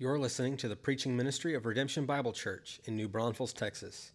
You're 0.00 0.20
listening 0.20 0.56
to 0.58 0.68
the 0.68 0.76
preaching 0.76 1.16
ministry 1.16 1.56
of 1.56 1.66
Redemption 1.66 2.06
Bible 2.06 2.32
Church 2.32 2.80
in 2.84 2.94
New 2.94 3.08
Braunfels, 3.08 3.52
Texas, 3.52 4.12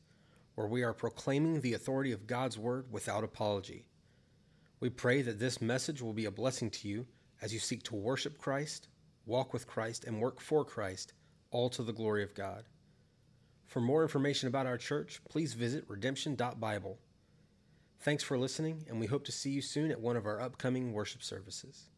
where 0.56 0.66
we 0.66 0.82
are 0.82 0.94
proclaiming 0.94 1.60
the 1.60 1.74
authority 1.74 2.14
of 2.14 2.26
God's 2.26 2.58
Word 2.58 2.86
without 2.90 3.26
apology. 3.26 3.86
We 4.80 4.90
pray 4.90 5.22
that 5.24 5.40
this 5.40 5.62
message 5.62 6.02
will 6.02 6.14
be 6.14 6.24
a 6.24 6.32
blessing 6.32 6.70
to 6.70 6.88
you 6.88 7.06
as 7.42 7.54
you 7.54 7.60
seek 7.60 7.84
to 7.84 7.98
worship 7.98 8.38
Christ, 8.38 8.88
walk 9.26 9.52
with 9.52 9.68
Christ, 9.68 10.06
and 10.06 10.22
work 10.22 10.40
for 10.40 10.64
Christ, 10.64 11.12
all 11.52 11.70
to 11.72 11.84
the 11.84 11.92
glory 11.92 12.24
of 12.24 12.34
God. 12.34 12.64
For 13.68 13.82
more 13.82 14.04
information 14.04 14.48
about 14.48 14.68
our 14.68 14.78
church, 14.78 15.20
please 15.30 15.54
visit 15.54 15.84
redemption.bible. 15.90 16.98
Thanks 18.00 18.24
for 18.24 18.38
listening, 18.38 18.86
and 18.88 19.02
we 19.02 19.08
hope 19.08 19.26
to 19.26 19.34
see 19.34 19.50
you 19.50 19.62
soon 19.62 19.92
at 19.92 20.00
one 20.00 20.16
of 20.16 20.26
our 20.26 20.40
upcoming 20.40 20.94
worship 20.94 21.22
services. 21.22 21.90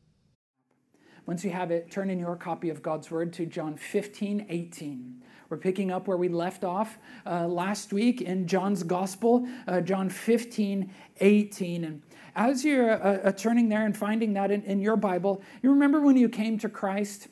Once 1.26 1.44
you 1.44 1.50
have 1.50 1.72
it, 1.72 1.90
turn 1.90 2.12
in 2.12 2.20
your 2.20 2.36
copy 2.36 2.70
of 2.70 2.84
God's 2.84 3.10
Word 3.10 3.34
to 3.34 3.48
John 3.48 3.76
15, 3.76 4.46
18. 4.48 5.24
We're 5.50 5.58
picking 5.58 5.92
up 5.92 6.08
where 6.08 6.18
we 6.18 6.30
left 6.30 6.64
off 6.64 7.00
uh, 7.26 7.48
last 7.48 7.92
week 7.92 8.22
in 8.22 8.48
John's 8.48 8.84
Gospel, 8.84 9.48
uh, 9.68 9.82
John 9.82 10.10
15, 10.10 10.92
18. 11.20 11.84
And 11.84 12.02
as 12.36 12.64
you're 12.64 12.92
uh, 12.92 13.18
uh, 13.24 13.32
turning 13.32 13.70
there 13.70 13.86
and 13.86 13.98
finding 13.98 14.34
that 14.34 14.52
in, 14.52 14.62
in 14.64 14.82
your 14.82 14.96
Bible, 14.96 15.42
you 15.64 15.72
remember 15.72 16.00
when 16.00 16.16
you 16.16 16.30
came 16.30 16.60
to 16.60 16.70
Christ? 16.70 17.28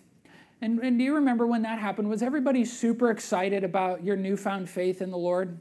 And, 0.61 0.79
and 0.79 0.97
do 0.97 1.03
you 1.03 1.13
remember 1.13 1.45
when 1.45 1.61
that 1.61 1.77
happened? 1.77 2.09
Was 2.09 2.23
everybody 2.23 2.65
super 2.65 3.11
excited 3.11 3.63
about 3.63 4.03
your 4.03 4.15
newfound 4.15 4.69
faith 4.69 5.01
in 5.01 5.11
the 5.11 5.17
Lord? 5.17 5.59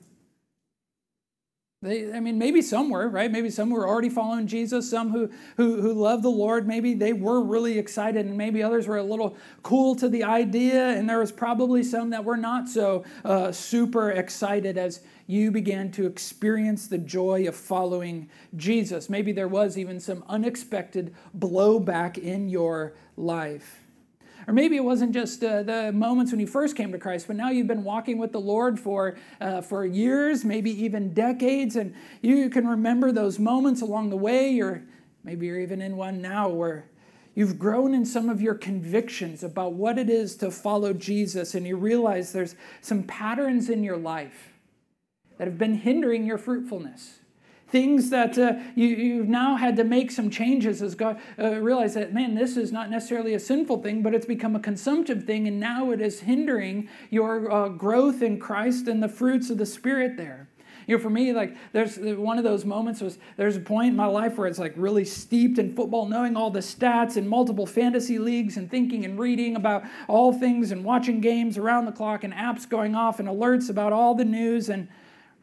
They, 1.83 2.13
I 2.13 2.21
mean, 2.21 2.39
maybe 2.39 2.63
some 2.63 2.91
were, 2.91 3.09
right? 3.09 3.31
Maybe 3.31 3.51
some 3.51 3.69
were 3.71 3.89
already 3.89 4.09
following 4.09 4.47
Jesus. 4.47 4.89
Some 4.89 5.11
who, 5.11 5.29
who, 5.57 5.83
who 5.83 5.93
loved 5.93 6.23
the 6.23 6.31
Lord, 6.31 6.69
maybe 6.69 6.95
they 6.95 7.13
were 7.13 7.41
really 7.41 7.77
excited, 7.77 8.25
and 8.25 8.39
maybe 8.39 8.63
others 8.63 8.87
were 8.87 8.99
a 8.99 9.03
little 9.03 9.37
cool 9.65 9.97
to 9.97 10.09
the 10.09 10.23
idea. 10.23 10.91
And 10.91 11.11
there 11.11 11.19
was 11.19 11.33
probably 11.33 11.83
some 11.83 12.11
that 12.11 12.25
were 12.25 12.37
not 12.37 12.69
so 12.69 13.05
uh, 13.25 13.51
super 13.51 14.13
excited 14.13 14.79
as 14.79 15.01
you 15.27 15.51
began 15.51 15.91
to 15.93 16.07
experience 16.07 16.87
the 16.87 16.99
joy 16.99 17.49
of 17.49 17.57
following 17.57 18.29
Jesus. 18.55 19.11
Maybe 19.11 19.33
there 19.33 19.49
was 19.49 19.77
even 19.77 19.99
some 19.99 20.23
unexpected 20.29 21.13
blowback 21.37 22.17
in 22.17 22.49
your 22.49 22.95
life. 23.17 23.81
Or 24.47 24.55
maybe 24.55 24.77
it 24.77 24.85
wasn't 24.85 25.13
just 25.13 25.43
uh, 25.45 25.63
the 25.63 25.93
moments 25.93 26.33
when 26.33 26.41
you 26.41 26.47
first 26.47 26.77
came 26.77 26.93
to 26.93 26.99
Christ, 26.99 27.27
but 27.27 27.37
now 27.37 27.51
you've 27.51 27.69
been 27.69 27.85
walking 27.85 28.19
with 28.19 28.33
the 28.33 28.41
Lord 28.41 28.79
for, 28.81 29.17
uh, 29.41 29.61
for 29.61 29.87
years, 29.87 30.45
maybe 30.45 30.71
even 30.85 31.15
decades, 31.15 31.77
and 31.77 31.95
you 32.21 32.51
can 32.51 32.67
remember 32.67 33.13
those 33.13 33.39
moments 33.39 33.83
along 33.83 34.11
the 34.11 34.17
way, 34.17 34.61
or 34.61 34.83
maybe 35.23 35.47
you're 35.47 35.61
even 35.61 35.81
in 35.81 35.97
one 35.97 36.21
now 36.21 36.49
where 36.49 36.87
you've 37.35 37.59
grown 37.59 37.95
in 37.95 38.05
some 38.05 38.29
of 38.29 38.43
your 38.43 38.55
convictions 38.55 39.45
about 39.45 39.73
what 39.75 39.97
it 39.97 40.11
is 40.11 40.37
to 40.37 40.51
follow 40.51 40.93
Jesus, 40.93 41.55
and 41.55 41.67
you 41.67 41.77
realize 41.77 42.33
there's 42.33 42.57
some 42.81 43.05
patterns 43.05 43.71
in 43.71 43.85
your 43.85 43.97
life 43.97 44.53
that 45.39 45.47
have 45.47 45.59
been 45.59 45.77
hindering 45.77 46.27
your 46.27 46.39
fruitfulness 46.39 47.21
things 47.73 48.11
that 48.11 48.39
uh, 48.39 48.53
you, 48.75 48.87
you've 48.87 49.29
now 49.29 49.57
had 49.57 49.77
to 49.77 49.83
make 49.83 50.11
some 50.11 50.31
changes 50.31 50.83
as 50.83 50.95
God 50.95 51.19
uh, 51.39 51.57
realize 51.57 51.95
that, 51.95 52.13
man, 52.13 52.35
this 52.35 52.57
is 52.59 52.71
not 52.71 52.91
necessarily 52.91 53.33
a 53.33 53.41
sinful 53.41 53.83
thing, 53.83 54.03
but 54.03 54.15
it's 54.15 54.27
become 54.27 54.55
a 54.55 54.61
consumptive 54.61 55.25
thing, 55.25 55.49
and 55.49 55.59
now 55.59 55.91
it 55.91 56.01
is 56.01 56.21
hindering 56.21 56.89
your 57.11 57.51
uh, 57.51 57.69
growth 57.71 58.21
in 58.21 58.39
Christ 58.39 58.87
and 58.87 59.03
the 59.03 59.09
fruits 59.09 59.49
of 59.49 59.57
the 59.57 59.67
Spirit 59.67 60.19
there. 60.19 60.49
You 60.87 60.97
know, 60.97 61.03
for 61.03 61.11
me, 61.11 61.33
like 61.33 61.57
there's 61.73 61.97
one 61.97 62.39
of 62.39 62.45
those 62.45 62.65
moments 62.65 63.01
was 63.01 63.17
there's 63.37 63.57
a 63.57 63.61
point 63.61 63.91
in 63.91 63.97
my 63.97 64.07
life 64.07 64.37
where 64.37 64.49
it's 64.49 64.59
like 64.59 64.75
really 64.77 65.05
steeped 65.05 65.59
in 65.59 65.75
football, 65.75 66.07
knowing 66.07 66.37
all 66.37 66.51
the 66.51 66.61
stats 66.61 67.17
and 67.17 67.29
multiple 67.29 67.67
fantasy 67.67 68.19
leagues 68.19 68.57
and 68.57 68.69
thinking 68.69 69.05
and 69.05 69.19
reading 69.19 69.55
about 69.55 69.85
all 70.09 70.33
things 70.33 70.73
and 70.73 70.85
watching 70.85 71.21
games 71.21 71.57
around 71.57 71.87
the 71.87 71.93
clock 71.93 72.25
and 72.25 72.35
apps 72.35 72.69
going 72.69 72.97
off 72.97 73.21
and 73.21 73.29
alerts 73.29 73.71
about 73.71 73.93
all 73.93 74.15
the 74.15 74.25
news 74.25 74.69
and 74.69 74.89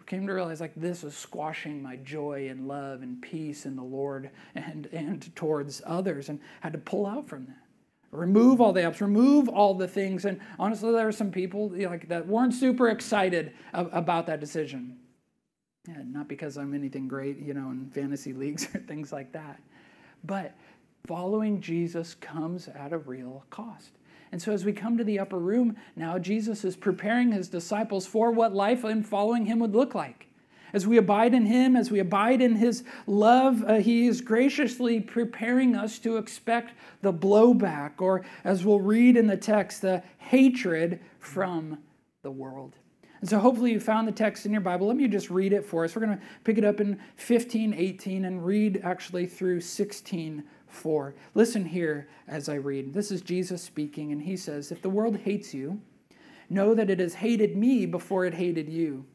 came 0.09 0.25
to 0.25 0.34
realize 0.34 0.59
like 0.59 0.74
this 0.75 1.03
was 1.03 1.16
squashing 1.16 1.84
my 1.84 1.96
joy 1.97 2.50
and 2.50 2.68
love 2.68 3.03
and 3.03 3.22
peace 3.22 3.66
in 3.66 3.75
the 3.75 3.84
Lord 3.84 4.31
and, 4.56 4.88
and 4.92 5.34
towards 5.36 5.84
others 5.86 6.30
and 6.30 6.40
had 6.62 6.74
to 6.74 6.80
pull 6.80 7.06
out 7.06 7.30
from 7.30 7.46
that. 7.46 7.62
Remove 8.12 8.59
all 8.59 8.74
the 8.74 8.81
apps, 8.81 9.02
remove 9.02 9.48
all 9.48 9.75
the 9.75 9.88
things. 9.88 10.25
And 10.25 10.42
honestly, 10.58 10.92
there 10.92 11.06
were 11.06 11.12
some 11.12 11.30
people 11.30 11.69
like 11.69 12.09
that 12.09 12.28
weren't 12.28 12.56
super 12.56 12.90
excited 12.90 13.53
about 13.72 14.25
that 14.25 14.40
decision. 14.40 14.98
Yeah, 15.88 16.02
not 16.03 16.28
because 16.28 16.58
I'm 16.58 16.74
anything 16.74 17.08
great, 17.08 17.38
you 17.38 17.53
know, 17.53 17.69
in 17.69 17.92
fantasy 17.92 18.34
leagues 18.34 18.68
or 18.75 18.80
things 18.80 19.14
like 19.14 19.31
that. 19.34 19.62
But 20.24 20.56
following 21.06 21.62
Jesus 21.62 22.16
comes 22.16 22.68
at 22.68 22.94
a 22.94 22.98
real 22.98 23.46
cost. 23.52 23.92
And 24.32 24.42
so, 24.42 24.52
as 24.52 24.64
we 24.64 24.74
come 24.74 24.98
to 24.98 25.04
the 25.04 25.20
upper 25.20 25.40
room, 25.40 25.76
now 25.96 26.20
Jesus 26.20 26.64
is 26.64 26.76
preparing 26.76 27.32
his 27.32 27.48
disciples 27.48 28.06
for 28.06 28.32
what 28.32 28.54
life 28.54 28.84
in 28.86 29.04
following 29.04 29.46
him 29.46 29.60
would 29.60 29.74
look 29.74 29.96
like. 29.96 30.28
As 30.72 30.86
we 30.86 30.98
abide 30.98 31.34
in 31.34 31.46
him, 31.46 31.76
as 31.76 31.90
we 31.90 32.00
abide 32.00 32.42
in 32.42 32.56
his 32.56 32.84
love, 33.08 33.64
uh, 33.68 33.76
he 33.76 34.06
is 34.06 34.22
graciously 34.22 35.00
preparing 35.00 35.76
us 35.76 35.98
to 36.00 36.18
expect 36.18 36.74
the 37.02 37.12
blowback, 37.12 38.02
or 38.02 38.24
as 38.44 38.64
we'll 38.64 38.80
read 38.80 39.18
in 39.18 39.26
the 39.26 39.38
text, 39.38 39.82
the 39.82 40.04
hatred 40.20 41.00
from 41.18 41.80
the 42.22 42.30
world. 42.30 42.76
And 43.22 43.30
so 43.30 43.40
hopefully 43.40 43.72
you 43.72 43.80
found 43.80 44.08
the 44.08 44.14
text 44.14 44.46
in 44.46 44.52
your 44.52 44.62
Bible. 44.62 44.88
Let 44.88 44.96
me 44.96 45.08
just 45.08 45.30
read 45.30 45.52
it 45.52 45.66
for 45.66 45.84
us. 45.84 45.96
We're 45.96 46.06
going 46.06 46.18
to 46.18 46.24
pick 46.44 46.58
it 46.58 46.64
up 46.64 46.80
in 46.80 47.00
15, 47.18 47.74
18, 47.74 48.26
and 48.26 48.46
read 48.46 48.80
actually 48.84 49.26
through 49.26 49.62
16 49.62 50.44
4. 50.69 51.16
Listen 51.34 51.66
here 51.66 52.07
as 52.28 52.47
I 52.47 52.56
read. 52.56 52.94
This 52.94 53.12
is 53.12 53.22
Jesus 53.22 53.62
speaking, 53.62 54.12
and 54.12 54.22
he 54.22 54.38
says, 54.38 54.72
If 54.72 54.81
the 54.81 54.90
world 54.90 55.18
hates 55.18 55.53
you, 55.53 55.81
know 56.50 56.74
that 56.74 56.90
it 56.90 57.00
has 57.00 57.16
hated 57.16 57.56
me 57.56 57.85
before 57.85 58.25
it 58.25 58.34
hated 58.34 58.69
you. 58.69 59.06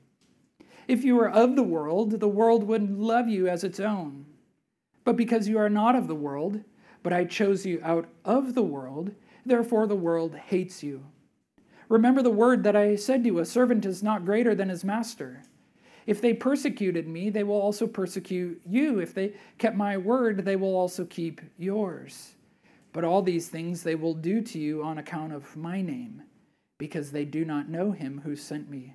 If 0.87 1.04
you 1.04 1.16
were 1.16 1.31
of 1.31 1.56
the 1.56 1.62
world, 1.62 2.20
the 2.20 2.28
world 2.28 2.65
would 2.65 2.98
love 2.98 3.28
you 3.28 3.48
as 3.48 3.65
its 3.65 3.81
own. 3.81 4.26
But 5.04 5.16
because 5.16 5.48
you 5.48 5.59
are 5.59 5.70
not 5.70 5.97
of 5.97 6.09
the 6.09 6.15
world, 6.15 6.60
but 7.03 7.12
I 7.12 7.25
chose 7.25 7.66
you 7.66 7.81
out 7.82 8.09
of 8.25 8.54
the 8.54 8.62
world, 8.62 9.12
therefore 9.44 9.86
the 9.86 9.97
world 9.97 10.34
hates 10.34 10.82
you. 10.82 11.04
Remember 11.88 12.22
the 12.22 12.31
word 12.31 12.65
that 12.65 12.76
I 12.76 12.97
said 12.97 13.22
to 13.22 13.28
you 13.28 13.38
a 13.38 13.44
servant 13.44 13.84
is 13.84 14.03
not 14.03 14.25
greater 14.25 14.54
than 14.54 14.69
his 14.71 14.84
master. 14.84 15.42
If 16.06 16.20
they 16.20 16.34
persecuted 16.34 17.09
me, 17.09 17.31
they 17.31 17.44
will 17.44 17.60
also 17.60 17.87
persecute 17.87 18.60
you. 18.66 18.98
If 18.98 19.15
they 19.15 19.34
kept 19.59 19.76
my 19.76 19.97
word, 19.97 20.44
they 20.44 20.56
will 20.56 20.76
also 20.76 21.04
keep 21.04 21.41
yours. 21.59 22.34
But 22.92 23.04
all 23.04 23.22
these 23.22 23.48
things 23.48 23.82
they 23.82 23.94
will 23.94 24.15
do 24.15 24.41
to 24.42 24.59
you 24.59 24.82
on 24.82 24.98
account 24.98 25.32
of 25.32 25.56
my 25.56 25.81
name, 25.81 26.22
because 26.78 27.10
they 27.10 27.25
do 27.25 27.44
not 27.44 27.69
know 27.69 27.92
him 27.92 28.20
who 28.25 28.37
sent 28.37 28.70
me. 28.70 28.94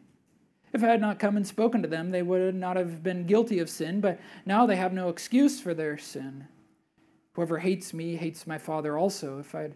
If 0.72 0.84
I 0.84 0.88
had 0.88 1.02
not 1.02 1.20
come 1.20 1.36
and 1.36 1.48
spoken 1.48 1.82
to 1.82 1.88
them, 1.88 2.12
they 2.12 2.22
would 2.22 2.54
not 2.54 2.78
have 2.78 3.02
been 3.02 3.26
guilty 3.26 3.60
of 3.60 3.70
sin, 3.70 4.02
but 4.02 4.20
now 4.46 4.66
they 4.66 4.76
have 4.76 4.94
no 4.94 5.10
excuse 5.10 5.60
for 5.60 5.74
their 5.74 5.98
sin. 5.98 6.48
Whoever 7.34 7.60
hates 7.60 7.94
me 7.94 8.16
hates 8.18 8.46
my 8.46 8.58
Father 8.58 8.98
also. 8.98 9.40
If 9.40 9.56
I 9.56 9.62
had 9.62 9.76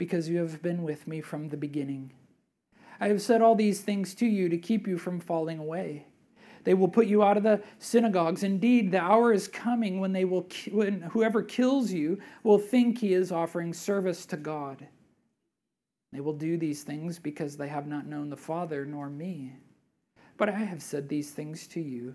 because 0.00 0.30
you 0.30 0.38
have 0.38 0.62
been 0.62 0.82
with 0.82 1.06
me 1.06 1.20
from 1.20 1.50
the 1.50 1.58
beginning. 1.58 2.10
I 2.98 3.08
have 3.08 3.20
said 3.20 3.42
all 3.42 3.54
these 3.54 3.82
things 3.82 4.14
to 4.14 4.24
you 4.24 4.48
to 4.48 4.56
keep 4.56 4.88
you 4.88 4.96
from 4.96 5.20
falling 5.20 5.58
away. 5.58 6.06
They 6.64 6.72
will 6.72 6.88
put 6.88 7.06
you 7.06 7.22
out 7.22 7.36
of 7.36 7.42
the 7.42 7.62
synagogues. 7.78 8.42
Indeed, 8.42 8.92
the 8.92 9.00
hour 9.02 9.30
is 9.30 9.46
coming 9.46 10.00
when 10.00 10.14
they 10.14 10.24
will 10.24 10.48
when 10.70 11.02
whoever 11.02 11.42
kills 11.42 11.92
you 11.92 12.18
will 12.42 12.58
think 12.58 12.96
he 12.96 13.12
is 13.12 13.30
offering 13.30 13.74
service 13.74 14.24
to 14.26 14.38
God. 14.38 14.88
They 16.14 16.20
will 16.22 16.32
do 16.32 16.56
these 16.56 16.82
things 16.82 17.18
because 17.18 17.58
they 17.58 17.68
have 17.68 17.86
not 17.86 18.06
known 18.06 18.30
the 18.30 18.38
Father 18.38 18.86
nor 18.86 19.10
me. 19.10 19.52
But 20.38 20.48
I 20.48 20.60
have 20.60 20.80
said 20.80 21.10
these 21.10 21.30
things 21.30 21.66
to 21.68 21.80
you 21.82 22.14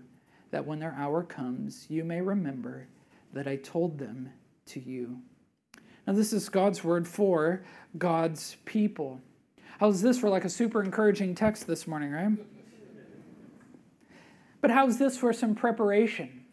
that 0.50 0.66
when 0.66 0.80
their 0.80 0.96
hour 0.98 1.22
comes, 1.22 1.86
you 1.88 2.02
may 2.02 2.20
remember 2.20 2.88
that 3.32 3.46
I 3.46 3.54
told 3.54 3.96
them 3.96 4.30
to 4.66 4.80
you. 4.80 5.20
Now, 6.06 6.12
this 6.12 6.32
is 6.32 6.48
God's 6.48 6.84
word 6.84 7.08
for 7.08 7.62
God's 7.98 8.56
people. 8.64 9.20
How's 9.80 10.02
this 10.02 10.18
for 10.18 10.28
like 10.30 10.44
a 10.44 10.48
super 10.48 10.82
encouraging 10.82 11.34
text 11.34 11.66
this 11.66 11.86
morning, 11.86 12.12
right? 12.12 12.32
But 14.60 14.70
how's 14.70 14.98
this 14.98 15.18
for 15.18 15.32
some 15.32 15.54
preparation? 15.54 16.46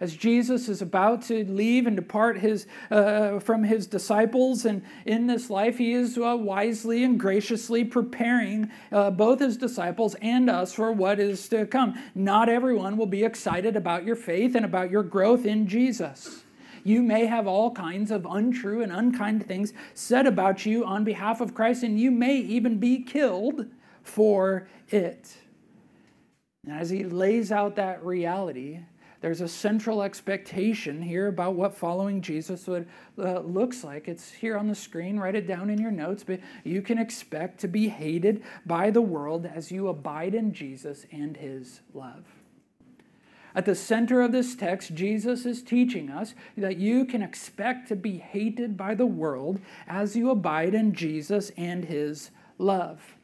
as 0.00 0.16
Jesus 0.16 0.68
is 0.68 0.80
about 0.80 1.22
to 1.24 1.44
leave 1.44 1.86
and 1.86 1.94
depart 1.94 2.38
his, 2.38 2.66
uh, 2.90 3.38
from 3.38 3.62
his 3.62 3.86
disciples 3.86 4.64
and 4.64 4.82
in 5.04 5.26
this 5.26 5.50
life, 5.50 5.76
he 5.76 5.92
is 5.92 6.16
uh, 6.16 6.36
wisely 6.38 7.04
and 7.04 7.20
graciously 7.20 7.84
preparing 7.84 8.70
uh, 8.90 9.10
both 9.10 9.40
his 9.40 9.58
disciples 9.58 10.16
and 10.22 10.48
us 10.48 10.72
for 10.72 10.90
what 10.90 11.20
is 11.20 11.48
to 11.50 11.66
come. 11.66 12.02
Not 12.14 12.48
everyone 12.48 12.96
will 12.96 13.06
be 13.06 13.24
excited 13.24 13.76
about 13.76 14.04
your 14.04 14.16
faith 14.16 14.54
and 14.54 14.64
about 14.64 14.90
your 14.90 15.02
growth 15.02 15.44
in 15.44 15.66
Jesus. 15.66 16.44
You 16.84 17.02
may 17.02 17.26
have 17.26 17.46
all 17.46 17.70
kinds 17.70 18.10
of 18.10 18.26
untrue 18.26 18.82
and 18.82 18.92
unkind 18.92 19.46
things 19.46 19.72
said 19.94 20.26
about 20.26 20.64
you 20.66 20.84
on 20.84 21.04
behalf 21.04 21.40
of 21.40 21.54
Christ, 21.54 21.82
and 21.82 21.98
you 21.98 22.10
may 22.10 22.36
even 22.36 22.78
be 22.78 23.02
killed 23.02 23.66
for 24.02 24.68
it. 24.88 25.36
And 26.64 26.78
as 26.78 26.90
he 26.90 27.04
lays 27.04 27.52
out 27.52 27.76
that 27.76 28.04
reality, 28.04 28.80
there's 29.20 29.42
a 29.42 29.48
central 29.48 30.02
expectation 30.02 31.02
here 31.02 31.28
about 31.28 31.54
what 31.54 31.76
following 31.76 32.22
Jesus 32.22 32.66
would, 32.66 32.88
uh, 33.18 33.40
looks 33.40 33.84
like. 33.84 34.08
It's 34.08 34.32
here 34.32 34.56
on 34.56 34.66
the 34.66 34.74
screen. 34.74 35.20
Write 35.20 35.34
it 35.34 35.46
down 35.46 35.68
in 35.68 35.78
your 35.78 35.90
notes. 35.90 36.24
But 36.24 36.40
you 36.64 36.80
can 36.80 36.98
expect 36.98 37.60
to 37.60 37.68
be 37.68 37.88
hated 37.88 38.42
by 38.64 38.90
the 38.90 39.02
world 39.02 39.44
as 39.44 39.70
you 39.70 39.88
abide 39.88 40.34
in 40.34 40.54
Jesus 40.54 41.06
and 41.12 41.36
his 41.36 41.80
love. 41.92 42.24
At 43.54 43.64
the 43.64 43.74
center 43.74 44.20
of 44.20 44.32
this 44.32 44.54
text, 44.54 44.94
Jesus 44.94 45.44
is 45.44 45.62
teaching 45.62 46.10
us 46.10 46.34
that 46.56 46.76
you 46.76 47.04
can 47.04 47.22
expect 47.22 47.88
to 47.88 47.96
be 47.96 48.18
hated 48.18 48.76
by 48.76 48.94
the 48.94 49.06
world 49.06 49.60
as 49.88 50.16
you 50.16 50.30
abide 50.30 50.74
in 50.74 50.92
Jesus 50.92 51.50
and 51.56 51.84
his 51.84 52.30
love. 52.58 53.16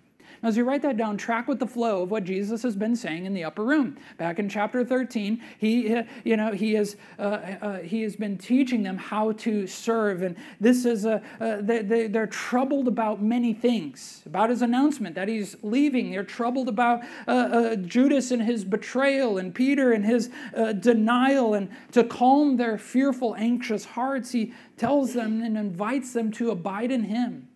As 0.47 0.57
you 0.57 0.63
write 0.63 0.83
that 0.83 0.97
down, 0.97 1.17
track 1.17 1.49
with 1.49 1.59
the 1.59 1.67
flow 1.67 2.03
of 2.03 2.13
what 2.13 2.23
Jesus 2.23 2.63
has 2.63 2.77
been 2.77 2.95
saying 2.95 3.27
in 3.27 3.35
the 3.35 3.43
upper 3.43 3.65
room. 3.65 3.97
Back 4.17 4.39
in 4.39 4.49
chapter 4.49 4.85
13, 4.85 5.43
he, 5.59 5.93
uh, 5.93 6.05
you 6.23 6.37
know, 6.37 6.53
he, 6.53 6.75
has, 6.75 6.95
uh, 7.19 7.23
uh, 7.23 7.79
he 7.79 8.03
has 8.03 8.15
been 8.15 8.39
teaching 8.39 8.85
them 8.85 8.97
how 8.97 9.33
to 9.33 9.67
serve. 9.67 10.23
And 10.23 10.37
this 10.61 10.85
is, 10.85 11.05
a, 11.05 11.21
uh, 11.41 11.63
they, 11.63 11.83
they, 11.83 12.07
they're 12.07 12.29
troubled 12.29 12.87
about 12.87 13.21
many 13.21 13.55
things, 13.55 14.23
about 14.25 14.51
his 14.51 14.63
announcement 14.63 15.17
that 15.17 15.27
he's 15.27 15.57
leaving. 15.65 16.13
They're 16.13 16.23
troubled 16.23 16.69
about 16.69 17.03
uh, 17.27 17.31
uh, 17.33 17.77
Judas 17.77 18.31
and 18.31 18.41
his 18.41 18.65
betrayal 18.65 19.39
and 19.39 19.53
Peter 19.53 19.95
and 19.95 20.07
his 20.07 20.31
denial. 20.79 21.55
And 21.55 21.69
to 21.91 22.05
calm 22.05 22.57
their 22.57 22.79
fearful, 22.79 23.35
anxious 23.35 23.85
hearts, 23.85 24.31
he 24.31 24.53
tells 24.77 25.13
them 25.13 25.43
and 25.43 25.59
invites 25.59 26.13
them 26.13 26.31
to 26.33 26.53
abide 26.53 26.93
in 26.93 27.03
him 27.03 27.49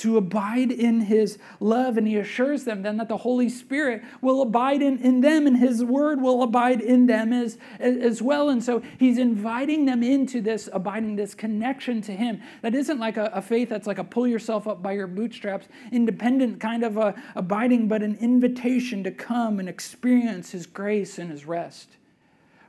to 0.00 0.16
abide 0.16 0.70
in 0.72 1.02
his 1.02 1.38
love. 1.60 1.96
And 1.96 2.06
he 2.06 2.16
assures 2.16 2.64
them 2.64 2.82
then 2.82 2.96
that 2.96 3.08
the 3.08 3.18
Holy 3.18 3.48
Spirit 3.48 4.02
will 4.20 4.42
abide 4.42 4.82
in, 4.82 4.98
in 4.98 5.20
them 5.20 5.46
and 5.46 5.56
his 5.56 5.84
word 5.84 6.20
will 6.20 6.42
abide 6.42 6.80
in 6.80 7.06
them 7.06 7.32
as, 7.32 7.58
as 7.78 8.20
well. 8.20 8.48
And 8.48 8.62
so 8.62 8.82
he's 8.98 9.18
inviting 9.18 9.84
them 9.84 10.02
into 10.02 10.40
this 10.40 10.68
abiding, 10.72 11.16
this 11.16 11.34
connection 11.34 12.00
to 12.02 12.12
him 12.12 12.40
that 12.62 12.74
isn't 12.74 12.98
like 12.98 13.16
a, 13.16 13.30
a 13.34 13.42
faith 13.42 13.68
that's 13.68 13.86
like 13.86 13.98
a 13.98 14.04
pull 14.04 14.26
yourself 14.26 14.66
up 14.66 14.82
by 14.82 14.92
your 14.92 15.06
bootstraps, 15.06 15.68
independent 15.92 16.60
kind 16.60 16.82
of 16.82 17.14
abiding, 17.34 17.88
but 17.88 18.02
an 18.02 18.16
invitation 18.20 19.04
to 19.04 19.10
come 19.10 19.58
and 19.58 19.68
experience 19.68 20.50
his 20.50 20.66
grace 20.66 21.18
and 21.18 21.30
his 21.30 21.44
rest. 21.44 21.96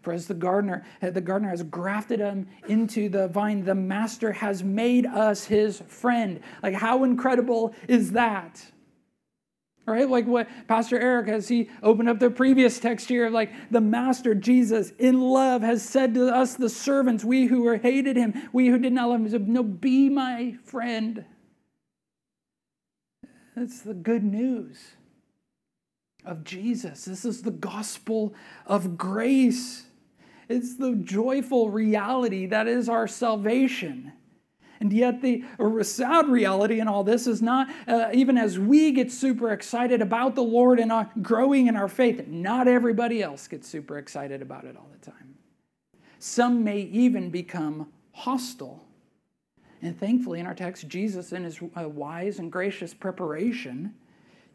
For 0.01 0.13
as 0.13 0.27
the 0.27 0.33
gardener, 0.33 0.83
uh, 1.01 1.11
the 1.11 1.21
gardener 1.21 1.49
has 1.49 1.63
grafted 1.63 2.19
him 2.19 2.47
into 2.67 3.07
the 3.07 3.27
vine, 3.27 3.63
the 3.63 3.75
master 3.75 4.31
has 4.31 4.63
made 4.63 5.05
us 5.05 5.45
his 5.45 5.81
friend. 5.87 6.41
Like, 6.63 6.73
how 6.73 7.03
incredible 7.03 7.75
is 7.87 8.11
that? 8.13 8.65
Right? 9.85 10.09
Like 10.09 10.27
what 10.27 10.47
Pastor 10.67 10.99
Eric, 10.99 11.27
as 11.27 11.47
he 11.47 11.69
opened 11.81 12.07
up 12.07 12.19
the 12.19 12.29
previous 12.29 12.79
text 12.79 13.09
here, 13.09 13.29
like 13.29 13.51
the 13.71 13.81
Master 13.81 14.35
Jesus 14.35 14.91
in 14.99 15.19
love 15.19 15.63
has 15.63 15.83
said 15.83 16.13
to 16.13 16.27
us, 16.27 16.55
the 16.55 16.69
servants, 16.69 17.25
we 17.25 17.47
who 17.47 17.63
were 17.63 17.77
hated 17.77 18.15
him, 18.15 18.49
we 18.53 18.67
who 18.67 18.77
did 18.77 18.93
not 18.93 19.09
love 19.09 19.21
him, 19.21 19.29
said, 19.29 19.49
No, 19.49 19.63
be 19.63 20.07
my 20.07 20.55
friend. 20.63 21.25
That's 23.55 23.81
the 23.81 23.95
good 23.95 24.23
news 24.23 24.91
of 26.23 26.43
Jesus. 26.43 27.05
This 27.05 27.25
is 27.25 27.41
the 27.41 27.51
gospel 27.51 28.33
of 28.65 28.97
grace. 28.97 29.87
It's 30.51 30.75
the 30.75 30.95
joyful 30.95 31.69
reality 31.69 32.45
that 32.47 32.67
is 32.67 32.89
our 32.89 33.07
salvation. 33.07 34.11
And 34.81 34.91
yet, 34.91 35.21
the 35.21 35.43
sad 35.83 36.27
reality 36.27 36.79
in 36.79 36.87
all 36.87 37.03
this 37.03 37.27
is 37.27 37.39
not, 37.39 37.69
uh, 37.87 38.09
even 38.13 38.35
as 38.35 38.57
we 38.57 38.91
get 38.91 39.11
super 39.11 39.51
excited 39.51 40.01
about 40.01 40.33
the 40.33 40.41
Lord 40.41 40.79
and 40.79 40.91
are 40.91 41.07
growing 41.21 41.67
in 41.67 41.75
our 41.75 41.87
faith, 41.87 42.27
not 42.27 42.67
everybody 42.67 43.21
else 43.21 43.47
gets 43.47 43.67
super 43.67 43.99
excited 43.99 44.41
about 44.41 44.65
it 44.65 44.75
all 44.75 44.89
the 44.91 45.11
time. 45.11 45.35
Some 46.17 46.63
may 46.63 46.79
even 46.79 47.29
become 47.29 47.91
hostile. 48.11 48.83
And 49.83 49.99
thankfully, 49.99 50.39
in 50.39 50.47
our 50.47 50.55
text, 50.55 50.87
Jesus, 50.87 51.31
in 51.31 51.43
his 51.43 51.59
uh, 51.79 51.87
wise 51.87 52.39
and 52.39 52.51
gracious 52.51 52.93
preparation, 52.93 53.93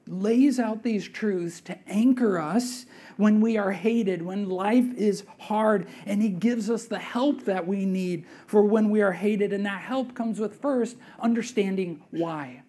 lays 0.06 0.58
out 0.58 0.82
these 0.82 1.08
truths 1.08 1.60
to 1.62 1.78
anchor 1.88 2.38
us 2.38 2.86
when 3.16 3.40
we 3.40 3.56
are 3.56 3.72
hated, 3.72 4.22
when 4.22 4.48
life 4.48 4.94
is 4.96 5.24
hard, 5.38 5.88
and 6.04 6.22
He 6.22 6.28
gives 6.28 6.70
us 6.70 6.86
the 6.86 6.98
help 6.98 7.44
that 7.44 7.66
we 7.66 7.84
need 7.84 8.26
for 8.46 8.62
when 8.62 8.90
we 8.90 9.02
are 9.02 9.12
hated. 9.12 9.52
And 9.52 9.66
that 9.66 9.80
help 9.80 10.14
comes 10.14 10.38
with 10.38 10.60
first 10.60 10.96
understanding 11.20 12.02
why. 12.10 12.62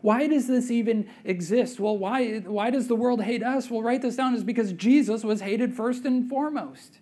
Why 0.00 0.26
does 0.26 0.46
this 0.46 0.70
even 0.70 1.08
exist? 1.24 1.80
Well, 1.80 1.98
why, 1.98 2.38
why 2.38 2.70
does 2.70 2.88
the 2.88 2.94
world 2.94 3.22
hate 3.22 3.42
us? 3.42 3.70
Well, 3.70 3.82
write 3.82 4.02
this 4.02 4.16
down 4.16 4.34
is 4.34 4.44
because 4.44 4.72
Jesus 4.72 5.24
was 5.24 5.40
hated 5.40 5.74
first 5.74 6.04
and 6.04 6.28
foremost. 6.28 6.98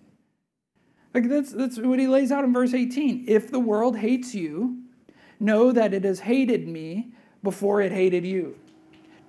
Like 1.12 1.28
that's, 1.28 1.52
that's 1.52 1.78
what 1.78 1.98
he 1.98 2.06
lays 2.06 2.32
out 2.32 2.44
in 2.44 2.52
verse 2.52 2.74
18. 2.74 3.24
If 3.28 3.50
the 3.50 3.60
world 3.60 3.96
hates 3.96 4.34
you, 4.34 4.82
know 5.38 5.72
that 5.72 5.92
it 5.92 6.04
has 6.04 6.20
hated 6.20 6.66
me 6.68 7.12
before 7.42 7.80
it 7.80 7.92
hated 7.92 8.24
you. 8.24 8.58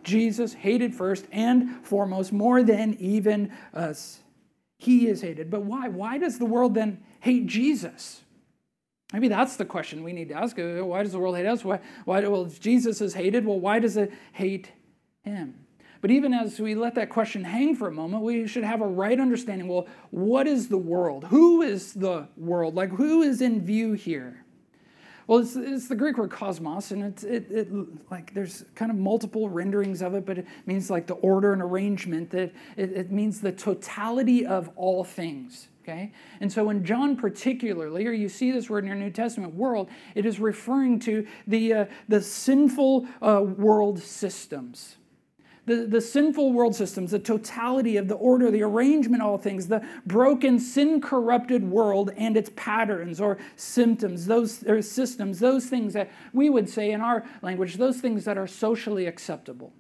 Jesus 0.08 0.54
hated 0.54 0.96
first 0.96 1.28
and 1.32 1.86
foremost, 1.86 2.32
more 2.32 2.64
than 2.64 2.96
even 3.00 3.52
us. 3.74 4.22
He 4.80 5.08
is 5.08 5.22
hated. 5.22 5.52
But 5.52 5.64
why? 5.64 5.90
Why 5.90 6.18
does 6.18 6.40
the 6.40 6.46
world 6.46 6.74
then 6.74 7.04
hate 7.20 7.46
Jesus? 7.46 8.22
Maybe 9.12 9.28
that's 9.28 9.58
the 9.58 9.66
question 9.66 10.04
we 10.04 10.14
need 10.14 10.30
to 10.30 10.36
ask. 10.36 10.58
Uh, 10.58 10.84
why 10.86 11.04
does 11.04 11.12
the 11.12 11.20
world 11.20 11.36
hate 11.36 11.46
us? 11.46 11.64
Why, 11.64 11.80
why 12.06 12.26
well, 12.28 12.46
Jesus 12.46 13.02
is 13.02 13.14
hated. 13.14 13.46
Well, 13.46 13.60
why 13.60 13.80
does 13.80 13.98
it 13.98 14.14
hate 14.34 14.72
him? 15.24 15.66
But 16.00 16.12
even 16.12 16.34
as 16.34 16.60
we 16.60 16.76
let 16.76 16.96
that 16.96 17.10
question 17.10 17.44
hang 17.44 17.76
for 17.76 17.88
a 17.88 17.92
moment, 17.92 18.24
we 18.24 18.48
should 18.48 18.64
have 18.64 18.82
a 18.82 18.88
right 18.88 19.20
understanding. 19.20 19.68
Well, 19.68 19.88
what 20.12 20.48
is 20.48 20.70
the 20.70 20.78
world? 20.78 21.26
Who 21.26 21.62
is 21.62 21.94
the 21.94 22.28
world? 22.38 22.76
Like, 22.76 22.92
who 22.92 23.24
is 23.24 23.42
in 23.42 23.62
view 23.62 23.94
here? 23.94 24.46
Well, 25.28 25.40
it's, 25.40 25.58
it's 25.58 25.90
the 25.90 25.96
Greek 25.96 26.18
word 26.18 26.32
cosmos, 26.32 26.92
and 26.92 27.04
it's 27.04 27.24
it, 27.26 27.52
it 27.52 27.68
like 28.10 28.34
there's 28.34 28.64
kind 28.76 28.90
of 28.90 28.98
multiple 28.98 29.50
renderings 29.50 30.02
of 30.02 30.16
it, 30.16 30.26
but 30.26 30.38
it 30.38 30.48
means 30.66 30.90
like 30.90 31.06
the 31.06 31.16
order 31.16 31.52
and 31.52 31.62
arrangement. 31.62 32.32
That 32.32 32.54
it, 32.78 32.92
it 32.94 33.12
means 33.12 33.42
the 33.42 33.52
totality 33.52 34.46
of 34.46 34.70
all 34.78 35.04
things. 35.04 35.68
Okay, 35.84 36.14
and 36.40 36.52
so 36.52 36.70
in 36.70 36.86
John 36.86 37.18
particularly, 37.18 38.08
or 38.08 38.14
you 38.14 38.30
see 38.30 38.52
this 38.52 38.70
word 38.70 38.86
in 38.86 38.88
your 38.88 38.96
New 38.96 39.12
Testament 39.12 39.54
world, 39.54 39.90
it 40.16 40.26
is 40.26 40.40
referring 40.40 41.00
to 41.02 41.28
the 41.46 41.74
uh, 41.74 41.86
the 42.08 42.22
sinful 42.22 43.06
uh, 43.22 43.42
world 43.42 44.00
systems 44.00 44.96
the, 45.68 45.86
the 45.86 46.00
sinful 46.02 46.54
world 46.54 46.74
systems, 46.74 47.12
the 47.12 47.20
totality 47.20 47.98
of 47.98 48.08
the 48.08 48.16
order, 48.16 48.50
the 48.50 48.64
arrangement 48.64 49.22
all 49.22 49.38
things, 49.38 49.68
the 49.68 49.86
broken, 50.06 50.60
sin 50.60 51.02
corrupted 51.02 51.70
world 51.70 52.12
and 52.16 52.38
its 52.38 52.50
patterns 52.56 53.20
or 53.20 53.38
symptoms, 53.58 54.26
those 54.26 54.64
or 54.66 54.82
systems, 54.82 55.40
those 55.40 55.66
things 55.66 55.94
that 55.94 56.10
we 56.32 56.50
would 56.50 56.70
say 56.70 56.92
in 56.92 57.02
our 57.02 57.26
language, 57.42 57.76
those 57.76 58.00
things 58.00 58.24
that 58.24 58.38
are 58.38 58.48
socially 58.48 59.06
acceptable 59.06 59.74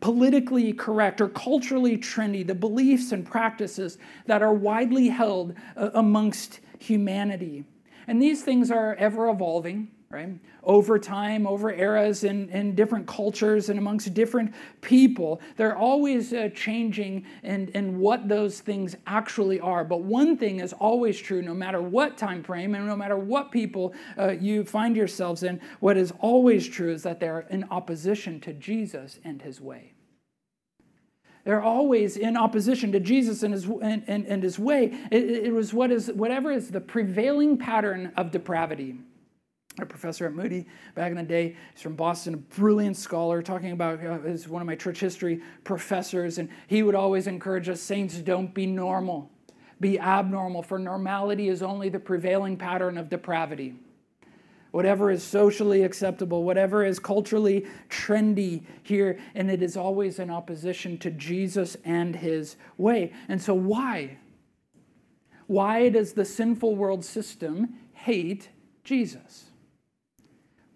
politically 0.00 0.72
correct 0.72 1.20
or 1.20 1.28
culturally 1.28 1.98
trendy, 1.98 2.46
the 2.46 2.54
beliefs 2.54 3.12
and 3.12 3.26
practices 3.26 3.98
that 4.24 4.40
are 4.40 4.54
widely 4.54 5.08
held 5.08 5.52
uh, 5.76 5.90
amongst 5.92 6.60
humanity. 6.78 7.64
And 8.06 8.22
these 8.22 8.42
things 8.42 8.70
are 8.70 8.94
ever 8.94 9.28
evolving 9.28 9.90
right? 10.10 10.28
Over 10.64 10.98
time, 10.98 11.46
over 11.46 11.72
eras, 11.72 12.24
in, 12.24 12.48
in 12.48 12.74
different 12.74 13.06
cultures, 13.06 13.68
and 13.68 13.78
amongst 13.78 14.12
different 14.12 14.52
people, 14.80 15.40
they're 15.56 15.76
always 15.76 16.32
uh, 16.32 16.48
changing 16.52 17.24
in, 17.44 17.68
in 17.68 18.00
what 18.00 18.28
those 18.28 18.58
things 18.58 18.96
actually 19.06 19.60
are. 19.60 19.84
But 19.84 20.02
one 20.02 20.36
thing 20.36 20.58
is 20.58 20.72
always 20.72 21.16
true, 21.16 21.42
no 21.42 21.54
matter 21.54 21.80
what 21.80 22.18
time 22.18 22.42
frame 22.42 22.74
and 22.74 22.86
no 22.86 22.96
matter 22.96 23.16
what 23.16 23.52
people 23.52 23.94
uh, 24.18 24.30
you 24.30 24.64
find 24.64 24.96
yourselves 24.96 25.44
in, 25.44 25.60
what 25.78 25.96
is 25.96 26.12
always 26.18 26.66
true 26.66 26.92
is 26.92 27.04
that 27.04 27.20
they're 27.20 27.46
in 27.50 27.64
opposition 27.70 28.40
to 28.40 28.52
Jesus 28.52 29.20
and 29.22 29.40
his 29.40 29.60
way. 29.60 29.92
They're 31.44 31.62
always 31.62 32.16
in 32.16 32.36
opposition 32.36 32.90
to 32.92 33.00
Jesus 33.00 33.44
and 33.44 33.54
his, 33.54 33.64
and, 33.64 34.02
and, 34.08 34.26
and 34.26 34.42
his 34.42 34.58
way. 34.58 34.92
It, 35.12 35.24
it 35.30 35.52
was 35.52 35.72
what 35.72 35.92
is, 35.92 36.08
whatever 36.08 36.50
is 36.50 36.70
the 36.70 36.80
prevailing 36.80 37.56
pattern 37.56 38.12
of 38.16 38.32
depravity 38.32 38.98
a 39.82 39.86
professor 39.86 40.26
at 40.26 40.32
Moody 40.32 40.66
back 40.94 41.10
in 41.10 41.16
the 41.16 41.22
day. 41.22 41.56
He's 41.72 41.82
from 41.82 41.96
Boston, 41.96 42.34
a 42.34 42.36
brilliant 42.36 42.96
scholar, 42.96 43.42
talking 43.42 43.72
about 43.72 44.04
uh, 44.04 44.20
is 44.22 44.48
one 44.48 44.62
of 44.62 44.66
my 44.66 44.76
church 44.76 45.00
history 45.00 45.42
professors, 45.64 46.38
and 46.38 46.48
he 46.66 46.82
would 46.82 46.94
always 46.94 47.26
encourage 47.26 47.68
us, 47.68 47.80
saints, 47.80 48.16
don't 48.18 48.54
be 48.54 48.66
normal. 48.66 49.30
be 49.80 49.98
abnormal, 49.98 50.62
for 50.62 50.78
normality 50.78 51.48
is 51.48 51.62
only 51.62 51.88
the 51.88 51.98
prevailing 51.98 52.56
pattern 52.56 52.98
of 52.98 53.08
depravity. 53.08 53.74
Whatever 54.72 55.10
is 55.10 55.24
socially 55.24 55.82
acceptable, 55.82 56.44
whatever 56.44 56.84
is 56.84 57.00
culturally 57.00 57.66
trendy 57.88 58.64
here, 58.82 59.18
and 59.34 59.50
it 59.50 59.62
is 59.62 59.76
always 59.76 60.20
in 60.20 60.30
opposition 60.30 60.96
to 60.98 61.10
Jesus 61.10 61.76
and 61.84 62.14
his 62.14 62.56
way. 62.76 63.12
And 63.28 63.42
so, 63.42 63.54
why? 63.54 64.18
Why 65.46 65.88
does 65.88 66.12
the 66.12 66.24
sinful 66.24 66.76
world 66.76 67.04
system 67.04 67.74
hate 67.92 68.50
Jesus? 68.84 69.49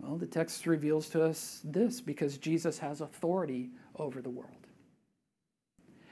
Well, 0.07 0.19
the 0.19 0.27
text 0.27 0.67
reveals 0.67 1.09
to 1.11 1.25
us 1.25 1.61
this 1.65 2.03
because 2.03 2.37
Jesus 2.37 2.79
has 2.79 3.01
authority 3.01 3.71
over 3.97 4.21
the 4.21 4.29
world. 4.29 4.51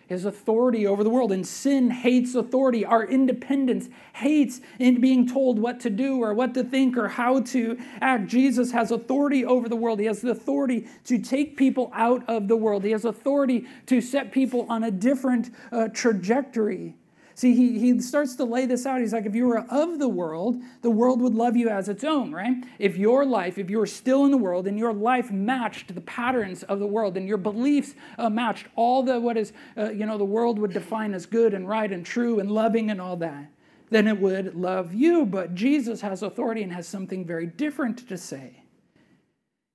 His 0.07 0.25
authority 0.25 0.87
over 0.87 1.05
the 1.05 1.11
world, 1.11 1.31
and 1.31 1.47
sin 1.47 1.91
hates 1.91 2.35
authority. 2.35 2.85
Our 2.85 3.05
independence 3.05 3.89
hates 4.15 4.61
in 4.79 5.01
being 5.01 5.27
told 5.27 5.59
what 5.59 5.79
to 5.81 5.91
do 5.91 6.23
or 6.23 6.35
what 6.35 6.55
to 6.55 6.65
think 6.65 6.97
or 6.97 7.09
how 7.09 7.41
to 7.41 7.79
act. 8.01 8.29
Jesus 8.29 8.73
has 8.73 8.91
authority 8.91 9.45
over 9.45 9.69
the 9.69 9.77
world. 9.77 10.01
He 10.01 10.07
has 10.07 10.23
the 10.23 10.31
authority 10.31 10.89
to 11.05 11.19
take 11.19 11.57
people 11.57 11.91
out 11.95 12.29
of 12.29 12.49
the 12.49 12.57
world. 12.57 12.85
He 12.85 12.91
has 12.91 13.05
authority 13.05 13.67
to 13.87 14.01
set 14.01 14.33
people 14.33 14.67
on 14.69 14.85
a 14.85 14.91
different 14.91 15.51
uh, 15.71 15.89
trajectory. 15.89 16.97
See, 17.43 17.57
he, 17.57 17.77
he 17.77 18.01
starts 18.01 18.37
to 18.37 18.45
lay 18.45 18.67
this 18.67 18.87
out. 18.87 19.01
He's 19.01 19.13
like, 19.13 19.27
if 19.27 19.35
you 19.35 19.49
were 19.49 19.67
of 19.69 19.99
the 19.99 20.09
world, 20.09 20.63
the 20.81 20.93
world 20.93 21.21
would 21.21 21.35
love 21.35 21.57
you 21.57 21.71
as 21.71 21.89
its 21.89 22.05
own, 22.05 22.31
right? 22.31 22.55
If 22.79 22.97
your 22.97 23.27
life, 23.27 23.59
if 23.59 23.69
you 23.69 23.79
were 23.79 23.87
still 23.87 24.25
in 24.25 24.31
the 24.31 24.37
world 24.39 24.69
and 24.69 24.79
your 24.79 24.93
life 24.93 25.33
matched 25.33 25.93
the 25.93 26.03
patterns 26.03 26.63
of 26.63 26.79
the 26.79 26.87
world 26.87 27.17
and 27.17 27.27
your 27.27 27.39
beliefs 27.39 27.97
uh, 28.17 28.31
matched 28.31 28.69
all 28.77 29.03
the 29.03 29.19
what 29.19 29.37
is, 29.37 29.53
uh, 29.77 29.91
you 29.91 30.07
know, 30.07 30.19
the 30.19 30.25
world 30.25 30.57
would 30.61 30.73
define 30.73 31.15
as 31.15 31.27
good 31.27 31.53
and 31.53 31.69
right 31.69 31.91
and 31.91 32.07
true 32.07 32.39
and 32.39 32.49
loving 32.49 32.93
and 32.93 33.01
all 33.01 33.17
that, 33.17 33.51
then 33.91 34.07
it 34.07 34.21
would 34.21 34.55
love 34.55 34.95
you. 34.95 35.27
But 35.27 35.53
Jesus 35.53 36.01
has 36.01 36.23
authority 36.23 36.63
and 36.63 36.73
has 36.73 36.87
something 36.87 37.25
very 37.25 37.47
different 37.47 38.09
to 38.09 38.17
say. 38.17 38.63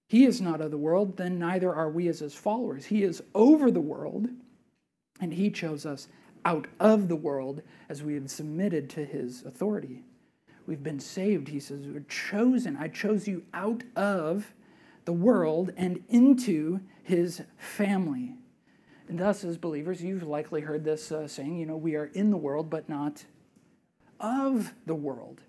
He 0.07 0.24
is 0.24 0.39
not 0.39 0.62
of 0.62 0.71
the 0.71 0.77
world, 0.77 1.17
then 1.17 1.38
neither 1.38 1.75
are 1.75 1.89
we 1.89 2.07
as 2.07 2.19
his 2.19 2.33
followers. 2.33 2.86
He 2.86 3.03
is 3.03 3.21
over 3.36 3.71
the 3.71 3.81
world, 3.81 4.29
and 5.19 5.33
he 5.33 5.50
chose 5.50 5.86
us 5.86 6.07
out 6.48 6.66
of 6.80 7.10
the 7.10 7.16
world 7.16 7.62
as 7.89 8.01
we 8.01 8.13
have 8.13 8.32
submitted 8.32 8.89
to 8.89 9.04
his 9.04 9.44
authority. 9.44 10.01
We've 10.66 10.82
been 10.82 11.01
saved, 11.01 11.50
he 11.50 11.60
says. 11.60 11.82
We're 11.86 12.06
chosen. 12.08 12.77
I 12.77 12.88
chose 12.88 13.27
you 13.27 13.44
out 13.54 13.84
of 13.98 14.54
the 15.04 15.12
world 15.12 15.74
and 15.75 16.01
into 16.08 16.80
his 17.04 17.42
family. 17.58 18.36
And 19.10 19.20
thus, 19.20 19.44
as 19.44 19.58
believers, 19.58 20.01
you've 20.01 20.24
likely 20.24 20.62
heard 20.62 20.86
this 20.86 21.12
uh, 21.12 21.27
saying, 21.27 21.58
you 21.58 21.66
know, 21.66 21.75
we 21.75 21.96
are 21.96 22.06
in 22.13 22.32
the 22.32 22.38
world, 22.38 22.70
but 22.70 22.88
not 22.88 23.25
of 24.22 24.74
the 24.86 24.96
world 24.96 25.42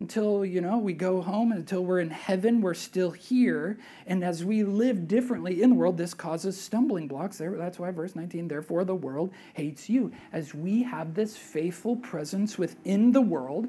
until 0.00 0.44
you 0.44 0.60
know 0.60 0.78
we 0.78 0.92
go 0.92 1.20
home 1.22 1.52
until 1.52 1.84
we're 1.84 2.00
in 2.00 2.10
heaven 2.10 2.60
we're 2.60 2.74
still 2.74 3.10
here. 3.10 3.78
And 4.06 4.24
as 4.24 4.44
we 4.44 4.64
live 4.64 5.08
differently 5.08 5.62
in 5.62 5.70
the 5.70 5.76
world 5.76 5.96
this 5.96 6.14
causes 6.14 6.60
stumbling 6.60 7.08
blocks. 7.08 7.38
That's 7.38 7.78
why 7.78 7.90
verse 7.90 8.14
19 8.14 8.48
therefore 8.48 8.84
the 8.84 8.94
world 8.94 9.32
hates 9.54 9.88
you. 9.88 10.12
As 10.32 10.54
we 10.54 10.82
have 10.82 11.14
this 11.14 11.36
faithful 11.36 11.96
presence 11.96 12.58
within 12.58 13.12
the 13.12 13.22
world 13.22 13.68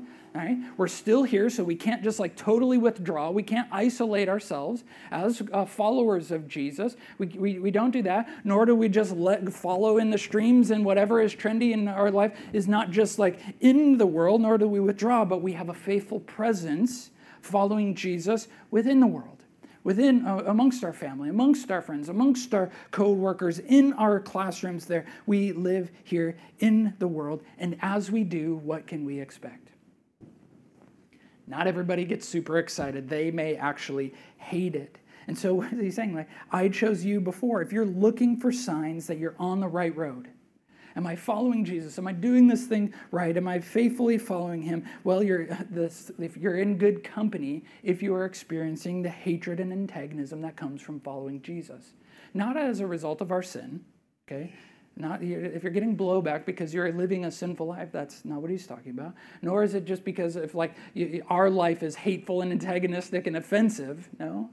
We're 0.77 0.87
still 0.87 1.23
here, 1.23 1.49
so 1.49 1.63
we 1.63 1.75
can't 1.75 2.03
just 2.03 2.19
like 2.19 2.35
totally 2.35 2.77
withdraw. 2.77 3.31
We 3.31 3.43
can't 3.43 3.67
isolate 3.71 4.27
ourselves 4.27 4.83
as 5.11 5.41
uh, 5.53 5.65
followers 5.65 6.31
of 6.31 6.47
Jesus. 6.47 6.97
We, 7.17 7.27
we, 7.27 7.59
we 7.59 7.71
don't 7.71 7.91
do 7.91 8.01
that, 8.03 8.27
nor 8.43 8.65
do 8.65 8.75
we 8.75 8.89
just 8.89 9.13
let 9.13 9.47
follow 9.53 9.97
in 9.97 10.09
the 10.09 10.17
streams 10.17 10.71
and 10.71 10.83
whatever 10.83 11.21
is 11.21 11.33
trendy 11.33 11.71
in 11.71 11.87
our 11.87 12.11
life 12.11 12.37
is 12.51 12.67
not 12.67 12.91
just 12.91 13.17
like 13.17 13.39
in 13.61 13.97
the 13.97 14.05
world, 14.05 14.41
nor 14.41 14.57
do 14.57 14.67
we 14.67 14.79
withdraw, 14.79 15.23
but 15.23 15.41
we 15.41 15.53
have 15.53 15.69
a 15.69 15.73
faithful 15.73 16.19
presence 16.19 17.11
following 17.41 17.95
Jesus 17.95 18.47
within 18.71 18.99
the 18.99 19.07
world 19.07 19.35
within 19.85 20.25
uh, 20.25 20.37
amongst 20.47 20.83
our 20.83 20.91
family 20.91 21.29
amongst 21.29 21.69
our 21.71 21.81
friends 21.81 22.09
amongst 22.09 22.53
our 22.55 22.71
co-workers 22.89 23.59
in 23.59 23.93
our 23.93 24.19
classrooms 24.19 24.87
there 24.87 25.05
we 25.27 25.51
live 25.51 25.91
here 26.03 26.35
in 26.59 26.91
the 26.97 27.07
world 27.07 27.43
and 27.59 27.77
as 27.81 28.09
we 28.09 28.23
do 28.23 28.55
what 28.63 28.87
can 28.87 29.05
we 29.05 29.19
expect 29.19 29.64
not 31.47 31.67
everybody 31.67 32.05
gets 32.05 32.27
super 32.27 32.57
excited. 32.57 33.07
They 33.07 33.31
may 33.31 33.55
actually 33.55 34.13
hate 34.37 34.75
it. 34.75 34.97
And 35.27 35.37
so 35.37 35.53
what 35.55 35.73
is 35.73 35.79
he 35.79 35.91
saying? 35.91 36.15
Like, 36.15 36.29
I 36.51 36.69
chose 36.69 37.03
you 37.03 37.19
before. 37.19 37.61
If 37.61 37.71
you're 37.71 37.85
looking 37.85 38.39
for 38.39 38.51
signs 38.51 39.07
that 39.07 39.17
you're 39.17 39.35
on 39.39 39.59
the 39.59 39.67
right 39.67 39.95
road, 39.95 40.29
am 40.95 41.05
I 41.07 41.15
following 41.15 41.65
Jesus? 41.65 41.97
Am 41.97 42.07
I 42.07 42.13
doing 42.13 42.47
this 42.47 42.65
thing 42.65 42.93
right? 43.11 43.35
Am 43.35 43.47
I 43.47 43.59
faithfully 43.59 44.17
following 44.17 44.61
him? 44.61 44.85
Well, 45.03 45.23
you're 45.23 45.45
this, 45.69 46.11
if 46.19 46.37
you're 46.37 46.57
in 46.57 46.77
good 46.77 47.03
company, 47.03 47.63
if 47.83 48.01
you 48.01 48.13
are 48.15 48.25
experiencing 48.25 49.01
the 49.01 49.09
hatred 49.09 49.59
and 49.59 49.71
antagonism 49.71 50.41
that 50.41 50.55
comes 50.55 50.81
from 50.81 50.99
following 50.99 51.41
Jesus. 51.41 51.93
Not 52.33 52.57
as 52.57 52.81
a 52.81 52.87
result 52.87 53.21
of 53.21 53.31
our 53.31 53.43
sin, 53.43 53.85
okay? 54.27 54.53
Not 54.97 55.21
if 55.21 55.63
you're 55.63 55.73
getting 55.73 55.97
blowback 55.97 56.45
because 56.45 56.73
you're 56.73 56.91
living 56.93 57.25
a 57.25 57.31
sinful 57.31 57.67
life, 57.67 57.89
that's 57.91 58.23
not 58.23 58.41
what 58.41 58.49
he's 58.49 58.65
talking 58.65 58.91
about. 58.91 59.13
Nor 59.41 59.63
is 59.63 59.73
it 59.73 59.85
just 59.85 60.05
because 60.05 60.35
if 60.37 60.55
like 60.55 60.73
our 61.27 61.49
life 61.49 61.83
is 61.83 61.95
hateful 61.95 62.41
and 62.41 62.51
antagonistic 62.51 63.27
and 63.27 63.35
offensive. 63.35 64.07
No. 64.19 64.49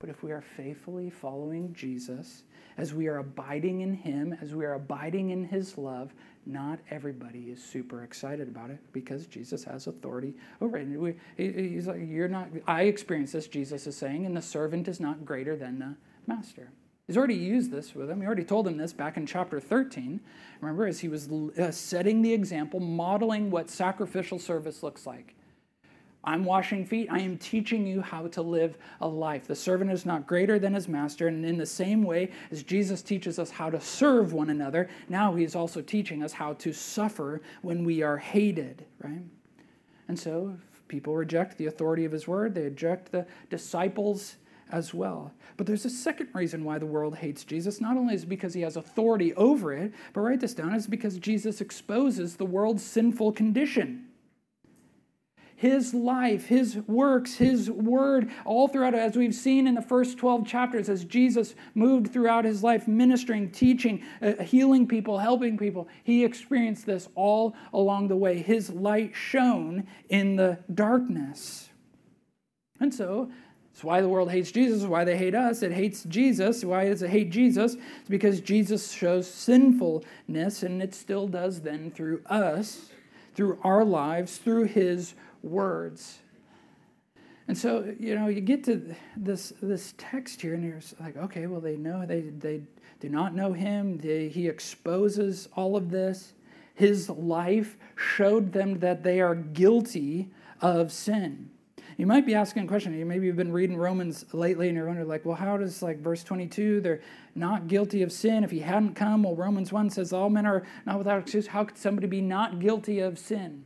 But 0.00 0.10
if 0.10 0.22
we 0.22 0.32
are 0.32 0.42
faithfully 0.42 1.08
following 1.08 1.72
Jesus, 1.72 2.42
as 2.76 2.92
we 2.92 3.06
are 3.06 3.18
abiding 3.18 3.80
in 3.80 3.94
him, 3.94 4.36
as 4.42 4.54
we 4.54 4.64
are 4.64 4.74
abiding 4.74 5.30
in 5.30 5.44
his 5.44 5.78
love, 5.78 6.12
not 6.44 6.80
everybody 6.90 7.50
is 7.50 7.64
super 7.64 8.02
excited 8.02 8.48
about 8.48 8.68
it 8.70 8.80
because 8.92 9.26
Jesus 9.26 9.64
has 9.64 9.86
authority 9.86 10.34
over 10.60 10.76
it. 10.76 11.16
He's 11.36 11.86
like, 11.86 12.00
you're 12.06 12.28
not, 12.28 12.48
I 12.66 12.82
experience 12.82 13.32
this, 13.32 13.46
Jesus 13.46 13.86
is 13.86 13.96
saying, 13.96 14.26
and 14.26 14.36
the 14.36 14.42
servant 14.42 14.88
is 14.88 15.00
not 15.00 15.24
greater 15.24 15.56
than 15.56 15.78
the 15.78 15.96
master. 16.26 16.70
He's 17.06 17.18
already 17.18 17.34
used 17.34 17.70
this 17.70 17.94
with 17.94 18.08
him. 18.08 18.20
He 18.20 18.26
already 18.26 18.44
told 18.44 18.66
him 18.66 18.78
this 18.78 18.94
back 18.94 19.16
in 19.16 19.26
chapter 19.26 19.60
13. 19.60 20.20
Remember, 20.60 20.86
as 20.86 21.00
he 21.00 21.08
was 21.08 21.30
uh, 21.30 21.70
setting 21.70 22.22
the 22.22 22.32
example, 22.32 22.80
modeling 22.80 23.50
what 23.50 23.68
sacrificial 23.68 24.38
service 24.38 24.82
looks 24.82 25.06
like. 25.06 25.34
I'm 26.26 26.46
washing 26.46 26.86
feet. 26.86 27.08
I 27.10 27.20
am 27.20 27.36
teaching 27.36 27.86
you 27.86 28.00
how 28.00 28.28
to 28.28 28.40
live 28.40 28.78
a 29.02 29.06
life. 29.06 29.46
The 29.46 29.54
servant 29.54 29.90
is 29.90 30.06
not 30.06 30.26
greater 30.26 30.58
than 30.58 30.72
his 30.72 30.88
master. 30.88 31.28
And 31.28 31.44
in 31.44 31.58
the 31.58 31.66
same 31.66 32.02
way 32.02 32.30
as 32.50 32.62
Jesus 32.62 33.02
teaches 33.02 33.38
us 33.38 33.50
how 33.50 33.68
to 33.68 33.78
serve 33.78 34.32
one 34.32 34.48
another, 34.48 34.88
now 35.10 35.34
he's 35.34 35.54
also 35.54 35.82
teaching 35.82 36.22
us 36.22 36.32
how 36.32 36.54
to 36.54 36.72
suffer 36.72 37.42
when 37.60 37.84
we 37.84 38.02
are 38.02 38.16
hated, 38.16 38.86
right? 39.02 39.20
And 40.08 40.18
so, 40.18 40.56
if 40.72 40.88
people 40.88 41.14
reject 41.14 41.58
the 41.58 41.66
authority 41.66 42.06
of 42.06 42.12
his 42.12 42.26
word, 42.26 42.54
they 42.54 42.62
reject 42.62 43.12
the 43.12 43.26
disciples 43.50 44.36
as 44.74 44.92
well. 44.92 45.32
But 45.56 45.68
there's 45.68 45.84
a 45.84 45.90
second 45.90 46.30
reason 46.34 46.64
why 46.64 46.78
the 46.80 46.86
world 46.86 47.14
hates 47.16 47.44
Jesus. 47.44 47.80
Not 47.80 47.96
only 47.96 48.14
is 48.14 48.24
because 48.24 48.54
he 48.54 48.62
has 48.62 48.76
authority 48.76 49.32
over 49.34 49.72
it, 49.72 49.92
but 50.12 50.22
write 50.22 50.40
this 50.40 50.52
down, 50.52 50.74
it's 50.74 50.88
because 50.88 51.16
Jesus 51.18 51.60
exposes 51.60 52.36
the 52.36 52.44
world's 52.44 52.82
sinful 52.82 53.32
condition. 53.32 54.08
His 55.54 55.94
life, 55.94 56.46
his 56.46 56.76
works, 56.88 57.36
his 57.36 57.70
word, 57.70 58.32
all 58.44 58.66
throughout, 58.66 58.94
as 58.94 59.16
we've 59.16 59.34
seen 59.34 59.68
in 59.68 59.76
the 59.76 59.80
first 59.80 60.18
12 60.18 60.44
chapters, 60.44 60.88
as 60.88 61.04
Jesus 61.04 61.54
moved 61.76 62.12
throughout 62.12 62.44
his 62.44 62.64
life, 62.64 62.88
ministering, 62.88 63.52
teaching, 63.52 64.02
uh, 64.20 64.42
healing 64.42 64.88
people, 64.88 65.18
helping 65.18 65.56
people, 65.56 65.86
he 66.02 66.24
experienced 66.24 66.84
this 66.84 67.08
all 67.14 67.54
along 67.72 68.08
the 68.08 68.16
way. 68.16 68.42
His 68.42 68.70
light 68.70 69.12
shone 69.14 69.86
in 70.08 70.34
the 70.34 70.58
darkness. 70.74 71.70
And 72.80 72.92
so, 72.92 73.30
it's 73.74 73.82
why 73.82 74.00
the 74.00 74.08
world 74.08 74.30
hates 74.30 74.52
Jesus, 74.52 74.84
why 74.84 75.02
they 75.02 75.16
hate 75.16 75.34
us. 75.34 75.64
It 75.64 75.72
hates 75.72 76.04
Jesus. 76.04 76.64
Why 76.64 76.84
does 76.84 77.02
it 77.02 77.10
hate 77.10 77.30
Jesus? 77.30 77.74
It's 77.74 78.08
because 78.08 78.40
Jesus 78.40 78.92
shows 78.92 79.28
sinfulness, 79.28 80.62
and 80.62 80.80
it 80.80 80.94
still 80.94 81.26
does 81.26 81.60
then 81.60 81.90
through 81.90 82.22
us, 82.26 82.90
through 83.34 83.58
our 83.64 83.84
lives, 83.84 84.36
through 84.36 84.66
his 84.66 85.14
words. 85.42 86.20
And 87.48 87.58
so, 87.58 87.92
you 87.98 88.14
know, 88.14 88.28
you 88.28 88.40
get 88.40 88.62
to 88.64 88.94
this 89.16 89.52
this 89.60 89.92
text 89.98 90.40
here, 90.40 90.54
and 90.54 90.62
you're 90.62 90.80
like, 91.00 91.16
okay, 91.16 91.48
well, 91.48 91.60
they 91.60 91.76
know 91.76 92.06
they 92.06 92.20
they 92.20 92.60
do 93.00 93.08
not 93.08 93.34
know 93.34 93.54
him. 93.54 93.98
They, 93.98 94.28
he 94.28 94.46
exposes 94.46 95.48
all 95.56 95.76
of 95.76 95.90
this. 95.90 96.32
His 96.76 97.10
life 97.10 97.76
showed 97.96 98.52
them 98.52 98.78
that 98.78 99.02
they 99.02 99.20
are 99.20 99.34
guilty 99.34 100.30
of 100.60 100.92
sin. 100.92 101.50
You 101.96 102.06
might 102.06 102.26
be 102.26 102.34
asking 102.34 102.64
a 102.64 102.66
question. 102.66 103.06
Maybe 103.06 103.26
you've 103.26 103.36
been 103.36 103.52
reading 103.52 103.76
Romans 103.76 104.24
lately 104.32 104.68
and 104.68 104.76
you're 104.76 104.86
wondering, 104.86 105.06
like, 105.08 105.24
well, 105.24 105.36
how 105.36 105.56
does, 105.56 105.82
like, 105.82 106.00
verse 106.00 106.24
22, 106.24 106.80
they're 106.80 107.00
not 107.34 107.68
guilty 107.68 108.02
of 108.02 108.10
sin? 108.10 108.42
If 108.42 108.50
he 108.50 108.60
hadn't 108.60 108.94
come, 108.94 109.22
well, 109.22 109.36
Romans 109.36 109.72
1 109.72 109.90
says 109.90 110.12
all 110.12 110.28
men 110.28 110.44
are 110.46 110.64
not 110.86 110.98
without 110.98 111.20
excuse. 111.20 111.46
How 111.46 111.64
could 111.64 111.78
somebody 111.78 112.06
be 112.06 112.20
not 112.20 112.58
guilty 112.58 112.98
of 112.98 113.18
sin? 113.18 113.64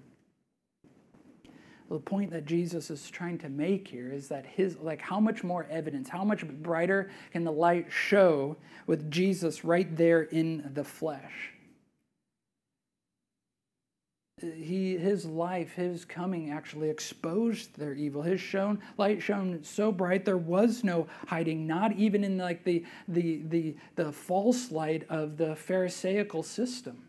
Well, 1.89 2.01
the 2.01 2.05
point 2.05 2.31
that 2.33 2.45
Jesus 2.45 2.91
is 2.91 3.09
trying 3.09 3.39
to 3.39 3.49
make 3.49 3.89
here 3.89 4.13
is 4.13 4.29
that 4.29 4.45
his, 4.45 4.77
like, 4.77 5.01
how 5.01 5.21
much 5.21 5.43
more 5.43 5.67
evidence, 5.71 6.11
how 6.11 6.23
much 6.23 6.47
brighter 6.47 7.11
can 7.33 7.45
the 7.45 7.53
light 7.53 7.87
show 7.91 8.59
with 8.87 9.11
Jesus 9.11 9.65
right 9.65 9.97
there 9.97 10.23
in 10.23 10.71
the 10.75 10.85
flesh? 10.85 11.55
He 14.41 14.97
his 14.97 15.25
life 15.25 15.73
his 15.73 16.05
coming 16.05 16.51
actually 16.51 16.91
exposed 16.91 17.77
their 17.77 17.95
evil. 17.95 18.23
His 18.23 18.41
shown 18.41 18.81
light 18.97 19.23
shone 19.23 19.63
so 19.63 19.93
bright 19.93 20.25
there 20.25 20.37
was 20.37 20.85
no 20.85 21.07
hiding 21.27 21.67
not 21.67 21.93
even 21.93 22.25
in 22.25 22.39
like 22.39 22.65
the 22.65 22.85
the 23.07 23.43
the, 23.49 23.77
the 23.97 24.13
false 24.13 24.71
light 24.71 25.05
of 25.09 25.37
the 25.37 25.57
pharisaical 25.57 26.43
system. 26.43 27.05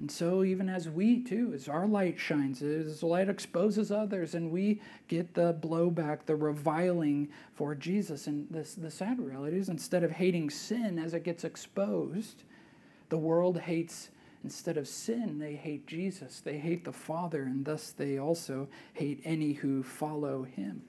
And 0.00 0.10
so 0.10 0.42
even 0.42 0.68
as 0.68 0.88
we 0.88 1.22
too 1.22 1.52
as 1.54 1.68
our 1.68 1.86
light 1.86 2.18
shines 2.18 2.60
as 2.62 3.00
the 3.00 3.06
light 3.06 3.28
exposes 3.28 3.92
others 3.92 4.34
and 4.34 4.50
we 4.50 4.80
get 5.06 5.34
the 5.34 5.54
blowback 5.54 6.26
the 6.26 6.34
reviling 6.34 7.28
for 7.54 7.76
jesus 7.76 8.26
and 8.26 8.48
this 8.50 8.74
the 8.74 8.90
sad 8.90 9.20
reality 9.20 9.56
is 9.56 9.68
instead 9.68 10.02
of 10.02 10.10
hating 10.10 10.50
sin 10.50 10.98
as 10.98 11.14
it 11.14 11.22
gets 11.22 11.44
exposed 11.44 12.42
the 13.08 13.16
world 13.16 13.60
hates 13.60 14.10
Instead 14.44 14.76
of 14.76 14.86
sin, 14.86 15.38
they 15.38 15.54
hate 15.54 15.86
Jesus. 15.86 16.40
They 16.40 16.58
hate 16.58 16.84
the 16.84 16.92
Father, 16.92 17.44
and 17.44 17.64
thus 17.64 17.90
they 17.90 18.18
also 18.18 18.68
hate 18.92 19.22
any 19.24 19.54
who 19.54 19.82
follow 19.82 20.42
him. 20.42 20.82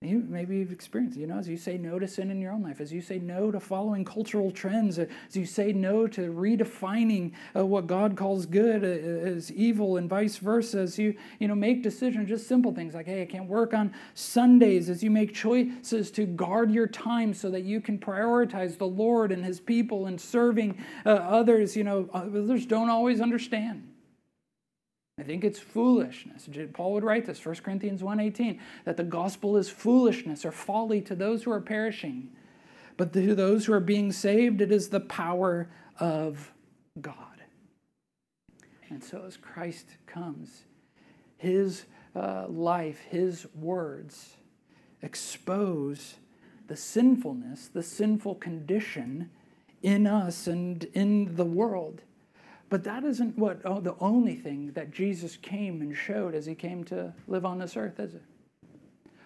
You, 0.00 0.24
maybe 0.28 0.58
you've 0.58 0.70
experienced, 0.70 1.18
you 1.18 1.26
know, 1.26 1.38
as 1.38 1.48
you 1.48 1.56
say 1.56 1.76
no 1.76 1.98
to 1.98 2.06
sin 2.06 2.30
in 2.30 2.40
your 2.40 2.52
own 2.52 2.62
life, 2.62 2.80
as 2.80 2.92
you 2.92 3.00
say 3.00 3.18
no 3.18 3.50
to 3.50 3.58
following 3.58 4.04
cultural 4.04 4.52
trends, 4.52 4.96
as 4.96 5.08
you 5.32 5.44
say 5.44 5.72
no 5.72 6.06
to 6.06 6.32
redefining 6.32 7.32
uh, 7.56 7.66
what 7.66 7.88
God 7.88 8.16
calls 8.16 8.46
good 8.46 8.84
uh, 8.84 9.28
as 9.28 9.50
evil 9.50 9.96
and 9.96 10.08
vice 10.08 10.36
versa, 10.36 10.78
as 10.78 11.00
you, 11.00 11.16
you 11.40 11.48
know, 11.48 11.56
make 11.56 11.82
decisions, 11.82 12.28
just 12.28 12.46
simple 12.46 12.72
things 12.72 12.94
like, 12.94 13.06
hey, 13.06 13.22
I 13.22 13.26
can't 13.26 13.48
work 13.48 13.74
on 13.74 13.92
Sundays, 14.14 14.88
as 14.88 15.02
you 15.02 15.10
make 15.10 15.34
choices 15.34 16.12
to 16.12 16.26
guard 16.26 16.70
your 16.70 16.86
time 16.86 17.34
so 17.34 17.50
that 17.50 17.64
you 17.64 17.80
can 17.80 17.98
prioritize 17.98 18.78
the 18.78 18.86
Lord 18.86 19.32
and 19.32 19.44
his 19.44 19.58
people 19.58 20.06
and 20.06 20.20
serving 20.20 20.80
uh, 21.04 21.08
others, 21.08 21.76
you 21.76 21.82
know, 21.82 22.08
others 22.14 22.66
don't 22.66 22.88
always 22.88 23.20
understand. 23.20 23.82
I 25.18 25.22
think 25.24 25.42
it's 25.42 25.58
foolishness. 25.58 26.48
Paul 26.72 26.92
would 26.92 27.04
write 27.04 27.26
this, 27.26 27.44
1 27.44 27.56
Corinthians 27.56 28.02
1.18, 28.02 28.60
that 28.84 28.96
the 28.96 29.02
gospel 29.02 29.56
is 29.56 29.68
foolishness 29.68 30.44
or 30.44 30.52
folly 30.52 31.00
to 31.02 31.16
those 31.16 31.42
who 31.42 31.50
are 31.50 31.60
perishing. 31.60 32.30
But 32.96 33.12
to 33.12 33.34
those 33.34 33.66
who 33.66 33.72
are 33.72 33.80
being 33.80 34.12
saved, 34.12 34.60
it 34.60 34.70
is 34.70 34.88
the 34.88 35.00
power 35.00 35.68
of 35.98 36.52
God. 37.00 37.16
And 38.90 39.02
so 39.02 39.24
as 39.26 39.36
Christ 39.36 39.86
comes, 40.06 40.64
his 41.36 41.84
uh, 42.14 42.46
life, 42.48 43.00
his 43.10 43.46
words 43.54 44.36
expose 45.02 46.16
the 46.68 46.76
sinfulness, 46.76 47.68
the 47.68 47.82
sinful 47.82 48.36
condition 48.36 49.30
in 49.82 50.06
us 50.06 50.46
and 50.46 50.84
in 50.94 51.36
the 51.36 51.44
world. 51.44 52.02
But 52.70 52.84
that 52.84 53.04
isn't 53.04 53.38
what 53.38 53.60
oh, 53.64 53.80
the 53.80 53.96
only 53.98 54.36
thing 54.36 54.72
that 54.72 54.90
Jesus 54.90 55.36
came 55.36 55.80
and 55.80 55.96
showed 55.96 56.34
as 56.34 56.46
he 56.46 56.54
came 56.54 56.84
to 56.84 57.14
live 57.26 57.44
on 57.44 57.58
this 57.58 57.76
earth, 57.76 57.98
is 57.98 58.14
it? 58.14 58.22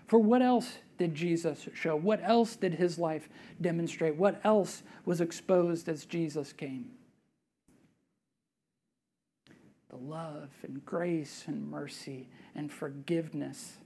For 0.06 0.18
what 0.18 0.42
else 0.42 0.78
did 0.98 1.14
Jesus 1.14 1.68
show? 1.74 1.96
What 1.96 2.20
else 2.22 2.54
did 2.54 2.74
his 2.74 2.98
life 2.98 3.28
demonstrate? 3.60 4.16
What 4.16 4.40
else 4.44 4.82
was 5.04 5.20
exposed 5.20 5.88
as 5.88 6.04
Jesus 6.04 6.52
came? 6.52 6.90
The 9.88 9.96
love 9.96 10.50
and 10.62 10.84
grace 10.84 11.44
and 11.46 11.70
mercy 11.70 12.28
and 12.54 12.70
forgiveness 12.70 13.78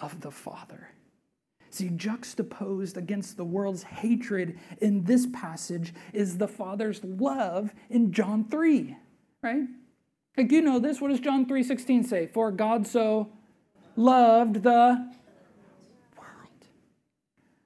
of 0.00 0.20
the 0.22 0.30
Father. 0.30 0.88
See, 1.70 1.88
juxtaposed 1.88 2.96
against 2.96 3.36
the 3.36 3.44
world's 3.44 3.84
hatred 3.84 4.58
in 4.80 5.04
this 5.04 5.26
passage 5.32 5.94
is 6.12 6.36
the 6.36 6.48
Father's 6.48 7.02
love 7.04 7.72
in 7.88 8.12
John 8.12 8.44
3, 8.44 8.96
right? 9.40 9.62
Like 10.36 10.50
you 10.50 10.62
know 10.62 10.80
this, 10.80 11.00
what 11.00 11.10
does 11.10 11.20
John 11.20 11.46
3:16 11.46 12.06
say? 12.06 12.26
For 12.26 12.50
God 12.50 12.88
so 12.88 13.30
loved 13.94 14.64
the 14.64 15.10
world. 16.18 16.66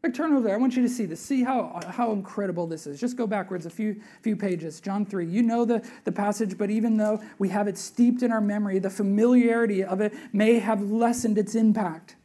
Like 0.02 0.12
turn 0.12 0.32
over 0.32 0.46
there. 0.46 0.54
I 0.54 0.58
want 0.58 0.76
you 0.76 0.82
to 0.82 0.88
see 0.88 1.06
this. 1.06 1.20
See 1.20 1.42
how, 1.42 1.80
how 1.88 2.12
incredible 2.12 2.66
this 2.66 2.86
is. 2.86 3.00
Just 3.00 3.16
go 3.16 3.26
backwards 3.26 3.64
a 3.64 3.70
few, 3.70 4.02
few 4.20 4.36
pages. 4.36 4.80
John 4.80 5.06
3. 5.06 5.26
You 5.26 5.42
know 5.42 5.64
the, 5.64 5.88
the 6.04 6.12
passage, 6.12 6.58
but 6.58 6.68
even 6.68 6.98
though 6.98 7.22
we 7.38 7.48
have 7.48 7.68
it 7.68 7.78
steeped 7.78 8.22
in 8.22 8.30
our 8.32 8.42
memory, 8.42 8.78
the 8.80 8.90
familiarity 8.90 9.82
of 9.82 10.02
it 10.02 10.12
may 10.34 10.58
have 10.58 10.82
lessened 10.82 11.38
its 11.38 11.54
impact. 11.54 12.16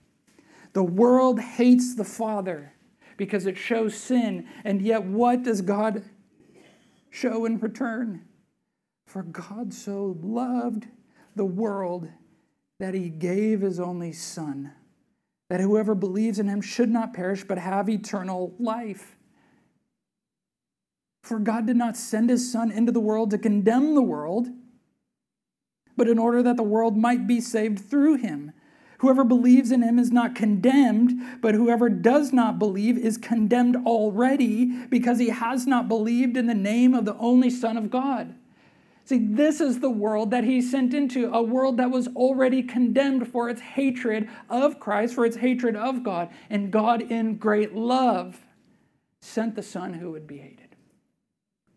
The 0.73 0.83
world 0.83 1.39
hates 1.39 1.95
the 1.95 2.03
Father 2.03 2.73
because 3.17 3.45
it 3.45 3.57
shows 3.57 3.95
sin. 3.95 4.47
And 4.63 4.81
yet, 4.81 5.03
what 5.03 5.43
does 5.43 5.61
God 5.61 6.03
show 7.09 7.45
in 7.45 7.59
return? 7.59 8.25
For 9.05 9.23
God 9.23 9.73
so 9.73 10.17
loved 10.21 10.87
the 11.35 11.45
world 11.45 12.07
that 12.79 12.93
he 12.93 13.09
gave 13.09 13.61
his 13.61 13.79
only 13.79 14.13
Son, 14.13 14.71
that 15.49 15.59
whoever 15.59 15.95
believes 15.95 16.39
in 16.39 16.47
him 16.47 16.61
should 16.61 16.89
not 16.89 17.13
perish 17.13 17.43
but 17.43 17.57
have 17.57 17.89
eternal 17.89 18.55
life. 18.59 19.17
For 21.23 21.39
God 21.39 21.65
did 21.65 21.75
not 21.75 21.97
send 21.97 22.29
his 22.29 22.51
Son 22.51 22.71
into 22.71 22.91
the 22.91 22.99
world 22.99 23.31
to 23.31 23.37
condemn 23.37 23.95
the 23.95 24.01
world, 24.01 24.47
but 25.97 26.07
in 26.07 26.17
order 26.17 26.41
that 26.41 26.55
the 26.55 26.63
world 26.63 26.95
might 26.95 27.27
be 27.27 27.41
saved 27.41 27.79
through 27.79 28.15
him. 28.15 28.53
Whoever 28.99 29.23
believes 29.23 29.71
in 29.71 29.81
him 29.81 29.97
is 29.97 30.11
not 30.11 30.35
condemned, 30.35 31.41
but 31.41 31.55
whoever 31.55 31.89
does 31.89 32.33
not 32.33 32.59
believe 32.59 32.97
is 32.97 33.17
condemned 33.17 33.77
already 33.85 34.65
because 34.87 35.19
he 35.19 35.29
has 35.29 35.65
not 35.65 35.87
believed 35.87 36.35
in 36.35 36.47
the 36.47 36.53
name 36.53 36.93
of 36.93 37.05
the 37.05 37.15
only 37.17 37.49
Son 37.49 37.77
of 37.77 37.89
God. 37.89 38.35
See, 39.05 39.17
this 39.17 39.61
is 39.61 39.79
the 39.79 39.89
world 39.89 40.31
that 40.31 40.43
he 40.43 40.61
sent 40.61 40.93
into, 40.93 41.33
a 41.33 41.41
world 41.41 41.77
that 41.77 41.89
was 41.89 42.09
already 42.09 42.61
condemned 42.61 43.27
for 43.27 43.49
its 43.49 43.61
hatred 43.61 44.29
of 44.49 44.79
Christ, 44.81 45.15
for 45.15 45.25
its 45.25 45.37
hatred 45.37 45.77
of 45.77 46.03
God. 46.03 46.29
And 46.49 46.69
God, 46.69 47.01
in 47.01 47.37
great 47.37 47.73
love, 47.73 48.45
sent 49.21 49.55
the 49.55 49.63
Son 49.63 49.93
who 49.93 50.11
would 50.11 50.27
be 50.27 50.37
hated 50.37 50.75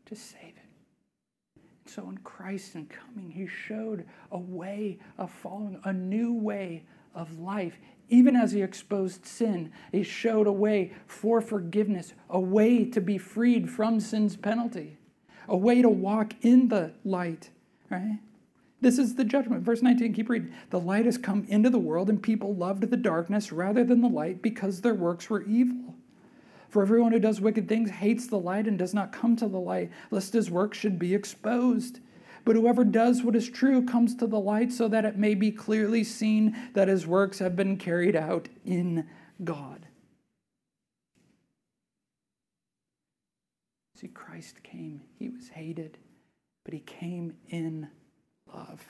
to 0.06 0.16
save 0.16 0.42
it. 0.42 1.62
So, 1.86 2.08
in 2.08 2.18
Christ 2.18 2.74
and 2.74 2.90
coming, 2.90 3.30
he 3.30 3.46
showed 3.46 4.06
a 4.32 4.38
way 4.38 4.98
of 5.18 5.30
following, 5.30 5.80
a 5.84 5.92
new 5.92 6.34
way 6.34 6.84
of 7.14 7.38
life. 7.38 7.78
Even 8.08 8.36
as 8.36 8.52
he 8.52 8.62
exposed 8.62 9.24
sin, 9.24 9.72
he 9.90 10.02
showed 10.02 10.46
a 10.46 10.52
way 10.52 10.92
for 11.06 11.40
forgiveness, 11.40 12.12
a 12.28 12.40
way 12.40 12.84
to 12.84 13.00
be 13.00 13.16
freed 13.16 13.70
from 13.70 14.00
sin's 14.00 14.36
penalty, 14.36 14.98
a 15.48 15.56
way 15.56 15.80
to 15.80 15.88
walk 15.88 16.34
in 16.42 16.68
the 16.68 16.92
light, 17.04 17.50
right? 17.90 18.18
This 18.82 18.98
is 18.98 19.14
the 19.14 19.24
judgment. 19.24 19.62
Verse 19.62 19.80
19, 19.80 20.12
keep 20.12 20.28
reading. 20.28 20.52
The 20.70 20.80
light 20.80 21.06
has 21.06 21.16
come 21.16 21.46
into 21.48 21.70
the 21.70 21.78
world, 21.78 22.10
and 22.10 22.20
people 22.20 22.54
loved 22.54 22.90
the 22.90 22.96
darkness 22.96 23.52
rather 23.52 23.84
than 23.84 24.00
the 24.00 24.08
light 24.08 24.42
because 24.42 24.80
their 24.80 24.94
works 24.94 25.30
were 25.30 25.44
evil. 25.44 25.94
For 26.68 26.82
everyone 26.82 27.12
who 27.12 27.20
does 27.20 27.40
wicked 27.40 27.68
things 27.68 27.90
hates 27.90 28.26
the 28.26 28.38
light 28.38 28.66
and 28.66 28.76
does 28.78 28.92
not 28.92 29.12
come 29.12 29.36
to 29.36 29.46
the 29.46 29.60
light, 29.60 29.90
lest 30.10 30.32
his 30.32 30.50
works 30.50 30.76
should 30.76 30.98
be 30.98 31.14
exposed. 31.14 32.00
But 32.44 32.56
whoever 32.56 32.84
does 32.84 33.22
what 33.22 33.36
is 33.36 33.48
true 33.48 33.84
comes 33.84 34.14
to 34.16 34.26
the 34.26 34.40
light 34.40 34.72
so 34.72 34.88
that 34.88 35.04
it 35.04 35.16
may 35.16 35.34
be 35.34 35.52
clearly 35.52 36.02
seen 36.02 36.56
that 36.74 36.88
his 36.88 37.06
works 37.06 37.38
have 37.38 37.54
been 37.54 37.76
carried 37.76 38.16
out 38.16 38.48
in 38.64 39.06
God. 39.44 39.86
See, 43.96 44.08
Christ 44.08 44.64
came, 44.64 45.02
he 45.18 45.28
was 45.28 45.50
hated, 45.50 45.98
but 46.64 46.74
he 46.74 46.80
came 46.80 47.34
in 47.48 47.88
love. 48.52 48.84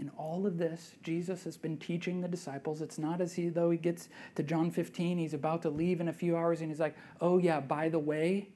In 0.00 0.10
all 0.16 0.46
of 0.46 0.58
this, 0.58 0.96
Jesus 1.04 1.44
has 1.44 1.56
been 1.56 1.76
teaching 1.76 2.20
the 2.20 2.26
disciples. 2.26 2.82
It's 2.82 2.98
not 2.98 3.20
as 3.20 3.34
he, 3.34 3.48
though 3.48 3.70
he 3.70 3.78
gets 3.78 4.08
to 4.34 4.42
John 4.42 4.72
15, 4.72 5.18
he's 5.18 5.34
about 5.34 5.62
to 5.62 5.70
leave 5.70 6.00
in 6.00 6.08
a 6.08 6.12
few 6.12 6.36
hours, 6.36 6.60
and 6.60 6.70
he's 6.70 6.80
like, 6.80 6.96
oh, 7.20 7.38
yeah, 7.38 7.60
by 7.60 7.88
the 7.88 8.00
way, 8.00 8.48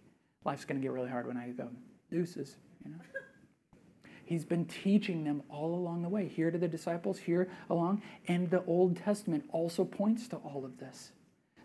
life's 0.45 0.65
going 0.65 0.81
to 0.81 0.85
get 0.85 0.91
really 0.91 1.11
hard 1.11 1.29
when 1.29 1.37
I 1.37 1.51
go. 1.51 1.69
Deuces. 2.11 2.57
You 2.87 2.93
know? 2.93 4.11
He's 4.25 4.45
been 4.45 4.65
teaching 4.65 5.23
them 5.23 5.43
all 5.49 5.75
along 5.75 6.03
the 6.03 6.09
way, 6.09 6.27
here 6.27 6.51
to 6.51 6.59
the 6.59 6.67
disciples, 6.67 7.19
here 7.19 7.49
along. 7.71 8.03
And 8.27 8.51
the 8.51 8.65
Old 8.65 8.97
Testament 8.97 9.45
also 9.53 9.85
points 9.85 10.27
to 10.29 10.37
all 10.37 10.65
of 10.65 10.79
this. 10.79 11.13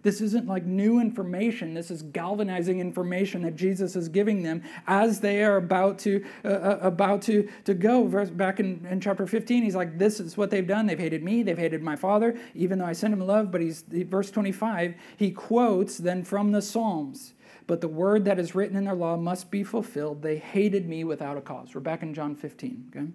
This 0.04 0.22
isn't 0.22 0.48
like 0.48 0.66
new 0.66 1.00
information. 1.00 1.74
This 1.74 1.92
is 1.92 2.02
galvanizing 2.02 2.80
information 2.80 3.44
that 3.44 3.56
Jesus 3.56 3.96
is 3.96 4.10
giving 4.10 4.42
them 4.42 4.64
as 4.88 5.20
they 5.20 5.44
are 5.44 5.58
about 5.58 6.00
to 6.00 6.26
uh, 6.44 6.48
uh 6.48 6.80
about 6.82 7.22
to 7.24 7.48
to 7.66 7.74
go. 7.74 8.08
Verse, 8.08 8.30
back 8.30 8.60
in, 8.60 8.86
in 8.90 9.00
chapter 9.00 9.28
15, 9.28 9.64
he's 9.64 9.76
like, 9.76 10.00
"This 10.00 10.20
is 10.20 10.38
what 10.38 10.50
they've 10.50 10.66
done. 10.66 10.88
They've 10.88 10.98
hated 10.98 11.24
me. 11.24 11.44
They've 11.44 11.58
hated 11.58 11.84
my 11.84 11.96
Father, 11.96 12.36
even 12.56 12.80
though 12.80 12.86
I 12.86 12.94
sent 12.94 13.14
him 13.14 13.20
love." 13.20 13.52
But 13.52 13.62
he's 13.62 13.84
verse 13.84 14.32
25. 14.32 14.96
He 15.18 15.32
quotes 15.32 15.98
then 15.98 16.24
from 16.24 16.52
the 16.52 16.62
Psalms. 16.62 17.34
But 17.68 17.82
the 17.82 17.88
word 17.88 18.26
that 18.26 18.40
is 18.40 18.56
written 18.56 18.76
in 18.76 18.86
their 18.86 18.96
law 18.96 19.18
must 19.18 19.52
be 19.52 19.64
fulfilled. 19.64 20.22
They 20.22 20.38
hated 20.38 20.88
me 20.88 21.04
without 21.04 21.38
a 21.38 21.42
cause. 21.42 21.74
We're 21.74 21.82
back 21.82 22.04
in 22.04 22.14
John 22.14 22.36
15, 22.36 22.92
okay? 22.96 23.08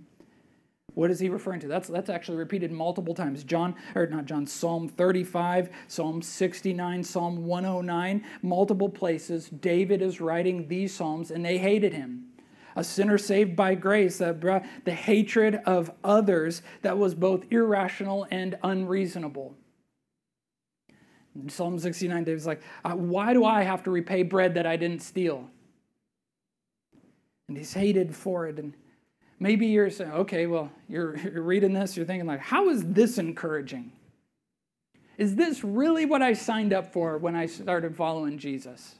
What 0.94 1.10
is 1.10 1.20
he 1.20 1.28
referring 1.28 1.60
to? 1.60 1.68
That's, 1.68 1.88
that's 1.88 2.08
actually 2.08 2.38
repeated 2.38 2.72
multiple 2.72 3.14
times. 3.14 3.44
John, 3.44 3.74
or 3.94 4.06
not 4.06 4.24
John, 4.24 4.46
Psalm 4.46 4.88
35, 4.88 5.68
Psalm 5.88 6.22
69, 6.22 7.04
Psalm 7.04 7.44
109, 7.44 8.24
multiple 8.40 8.88
places. 8.88 9.50
David 9.50 10.00
is 10.00 10.22
writing 10.22 10.68
these 10.68 10.94
Psalms 10.94 11.30
and 11.30 11.44
they 11.44 11.58
hated 11.58 11.92
him. 11.92 12.28
a 12.76 12.84
sinner 12.84 13.18
saved 13.18 13.54
by 13.54 13.74
grace, 13.74 14.18
the, 14.18 14.62
the 14.84 14.92
hatred 14.94 15.60
of 15.66 15.90
others 16.02 16.62
that 16.80 16.96
was 16.96 17.14
both 17.14 17.44
irrational 17.50 18.26
and 18.30 18.56
unreasonable. 18.62 19.54
Psalm 21.48 21.78
69, 21.78 22.24
David's 22.24 22.46
like, 22.46 22.62
uh, 22.84 22.92
Why 22.92 23.32
do 23.32 23.44
I 23.44 23.62
have 23.62 23.82
to 23.84 23.90
repay 23.90 24.22
bread 24.22 24.54
that 24.54 24.66
I 24.66 24.76
didn't 24.76 25.02
steal? 25.02 25.48
And 27.48 27.56
he's 27.56 27.72
hated 27.72 28.14
for 28.14 28.46
it. 28.46 28.58
And 28.58 28.74
maybe 29.38 29.66
you're 29.66 29.90
saying, 29.90 30.12
okay, 30.12 30.46
well, 30.46 30.70
you're, 30.88 31.16
you're 31.32 31.42
reading 31.42 31.72
this, 31.72 31.96
you're 31.96 32.06
thinking, 32.06 32.26
like, 32.26 32.40
how 32.40 32.68
is 32.68 32.84
this 32.84 33.18
encouraging? 33.18 33.92
Is 35.18 35.34
this 35.34 35.64
really 35.64 36.04
what 36.04 36.22
I 36.22 36.34
signed 36.34 36.72
up 36.72 36.92
for 36.92 37.16
when 37.18 37.34
I 37.34 37.46
started 37.46 37.96
following 37.96 38.38
Jesus? 38.38 38.96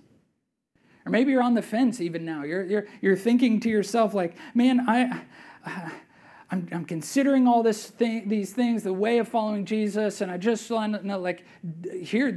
Or 1.05 1.11
maybe 1.11 1.31
you're 1.31 1.43
on 1.43 1.55
the 1.55 1.63
fence 1.63 2.01
even 2.01 2.25
now. 2.25 2.43
You're, 2.43 2.65
you're, 2.65 2.87
you're 3.01 3.17
thinking 3.17 3.61
to 3.61 3.69
yourself, 3.69 4.15
like, 4.15 4.37
man, 4.55 4.81
I, 4.89 5.23
I'm, 6.51 6.69
I'm 6.71 6.85
considering 6.85 7.49
all 7.49 7.63
this 7.63 7.87
thing, 7.87 8.29
these 8.29 8.53
things, 8.53 8.83
the 8.85 8.93
way 8.93 9.19
of 9.19 9.29
following 9.29 9.65
Jesus, 9.65 10.21
and 10.21 10.31
I 10.31 10.37
just 10.37 10.71
want 10.71 10.95
to 10.95 11.07
know, 11.07 11.19
like, 11.19 11.45
here, 12.01 12.31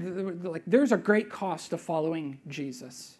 like, 0.43 0.63
there's 0.65 0.91
a 0.91 0.97
great 0.97 1.29
cost 1.29 1.69
to 1.69 1.77
following 1.77 2.39
Jesus. 2.47 3.17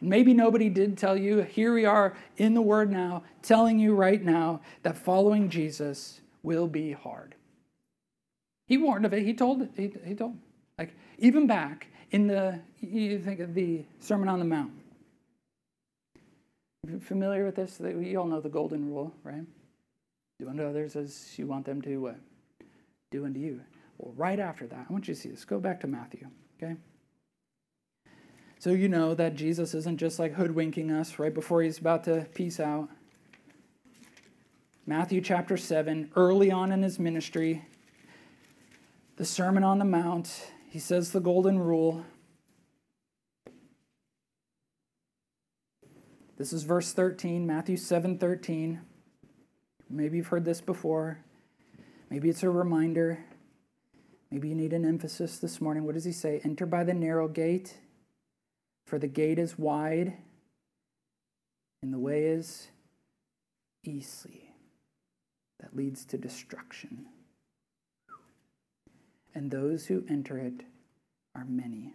Maybe 0.00 0.34
nobody 0.34 0.68
did 0.68 0.98
tell 0.98 1.16
you. 1.16 1.42
Here 1.42 1.72
we 1.72 1.84
are 1.84 2.16
in 2.36 2.54
the 2.54 2.62
Word 2.62 2.90
now, 2.90 3.22
telling 3.42 3.78
you 3.78 3.94
right 3.94 4.22
now 4.22 4.60
that 4.82 4.96
following 4.96 5.48
Jesus 5.48 6.20
will 6.42 6.66
be 6.66 6.92
hard. 6.92 7.36
He 8.66 8.78
warned 8.78 9.04
of 9.04 9.12
it. 9.12 9.24
He 9.24 9.34
told. 9.34 9.68
He, 9.76 9.92
he 10.04 10.14
told. 10.14 10.36
Like 10.76 10.94
even 11.18 11.46
back 11.46 11.86
in 12.10 12.26
the 12.26 12.58
you 12.80 13.20
think 13.20 13.38
of 13.38 13.54
the 13.54 13.84
Sermon 14.00 14.28
on 14.28 14.40
the 14.40 14.44
Mount. 14.44 14.72
Familiar 17.02 17.44
with 17.44 17.54
this? 17.54 17.78
You 17.80 18.18
all 18.18 18.26
know 18.26 18.40
the 18.40 18.48
golden 18.48 18.88
rule, 18.88 19.14
right? 19.22 19.44
Do 20.42 20.48
unto 20.48 20.64
others 20.64 20.96
as 20.96 21.38
you 21.38 21.46
want 21.46 21.66
them 21.66 21.80
to? 21.82 22.16
Do 23.12 23.24
unto 23.24 23.38
you. 23.38 23.60
Well, 23.96 24.12
right 24.16 24.40
after 24.40 24.66
that, 24.66 24.86
I 24.90 24.92
want 24.92 25.06
you 25.06 25.14
to 25.14 25.20
see 25.20 25.28
this. 25.28 25.44
Go 25.44 25.60
back 25.60 25.78
to 25.82 25.86
Matthew, 25.86 26.26
okay? 26.60 26.74
So 28.58 28.70
you 28.70 28.88
know 28.88 29.14
that 29.14 29.36
Jesus 29.36 29.72
isn't 29.72 29.98
just 29.98 30.18
like 30.18 30.34
hoodwinking 30.34 30.90
us 30.90 31.20
right 31.20 31.32
before 31.32 31.62
he's 31.62 31.78
about 31.78 32.02
to 32.04 32.26
peace 32.34 32.58
out. 32.58 32.88
Matthew 34.84 35.20
chapter 35.20 35.56
7, 35.56 36.10
early 36.16 36.50
on 36.50 36.72
in 36.72 36.82
his 36.82 36.98
ministry, 36.98 37.64
the 39.14 39.24
Sermon 39.24 39.62
on 39.62 39.78
the 39.78 39.84
Mount, 39.84 40.50
he 40.68 40.80
says 40.80 41.12
the 41.12 41.20
golden 41.20 41.60
rule. 41.60 42.04
This 46.36 46.52
is 46.52 46.64
verse 46.64 46.92
13, 46.92 47.46
Matthew 47.46 47.76
7 47.76 48.18
13. 48.18 48.80
Maybe 49.92 50.16
you've 50.16 50.28
heard 50.28 50.46
this 50.46 50.62
before. 50.62 51.18
Maybe 52.08 52.30
it's 52.30 52.42
a 52.42 52.48
reminder. 52.48 53.22
Maybe 54.30 54.48
you 54.48 54.54
need 54.54 54.72
an 54.72 54.86
emphasis 54.86 55.36
this 55.36 55.60
morning. 55.60 55.84
What 55.84 55.94
does 55.94 56.04
he 56.04 56.12
say? 56.12 56.40
Enter 56.44 56.64
by 56.64 56.82
the 56.82 56.94
narrow 56.94 57.28
gate, 57.28 57.76
for 58.86 58.98
the 58.98 59.06
gate 59.06 59.38
is 59.38 59.58
wide 59.58 60.14
and 61.82 61.92
the 61.92 61.98
way 61.98 62.24
is 62.24 62.68
easy 63.84 64.54
that 65.60 65.76
leads 65.76 66.06
to 66.06 66.16
destruction. 66.16 67.06
And 69.34 69.50
those 69.50 69.86
who 69.86 70.04
enter 70.08 70.38
it 70.38 70.62
are 71.34 71.44
many. 71.44 71.92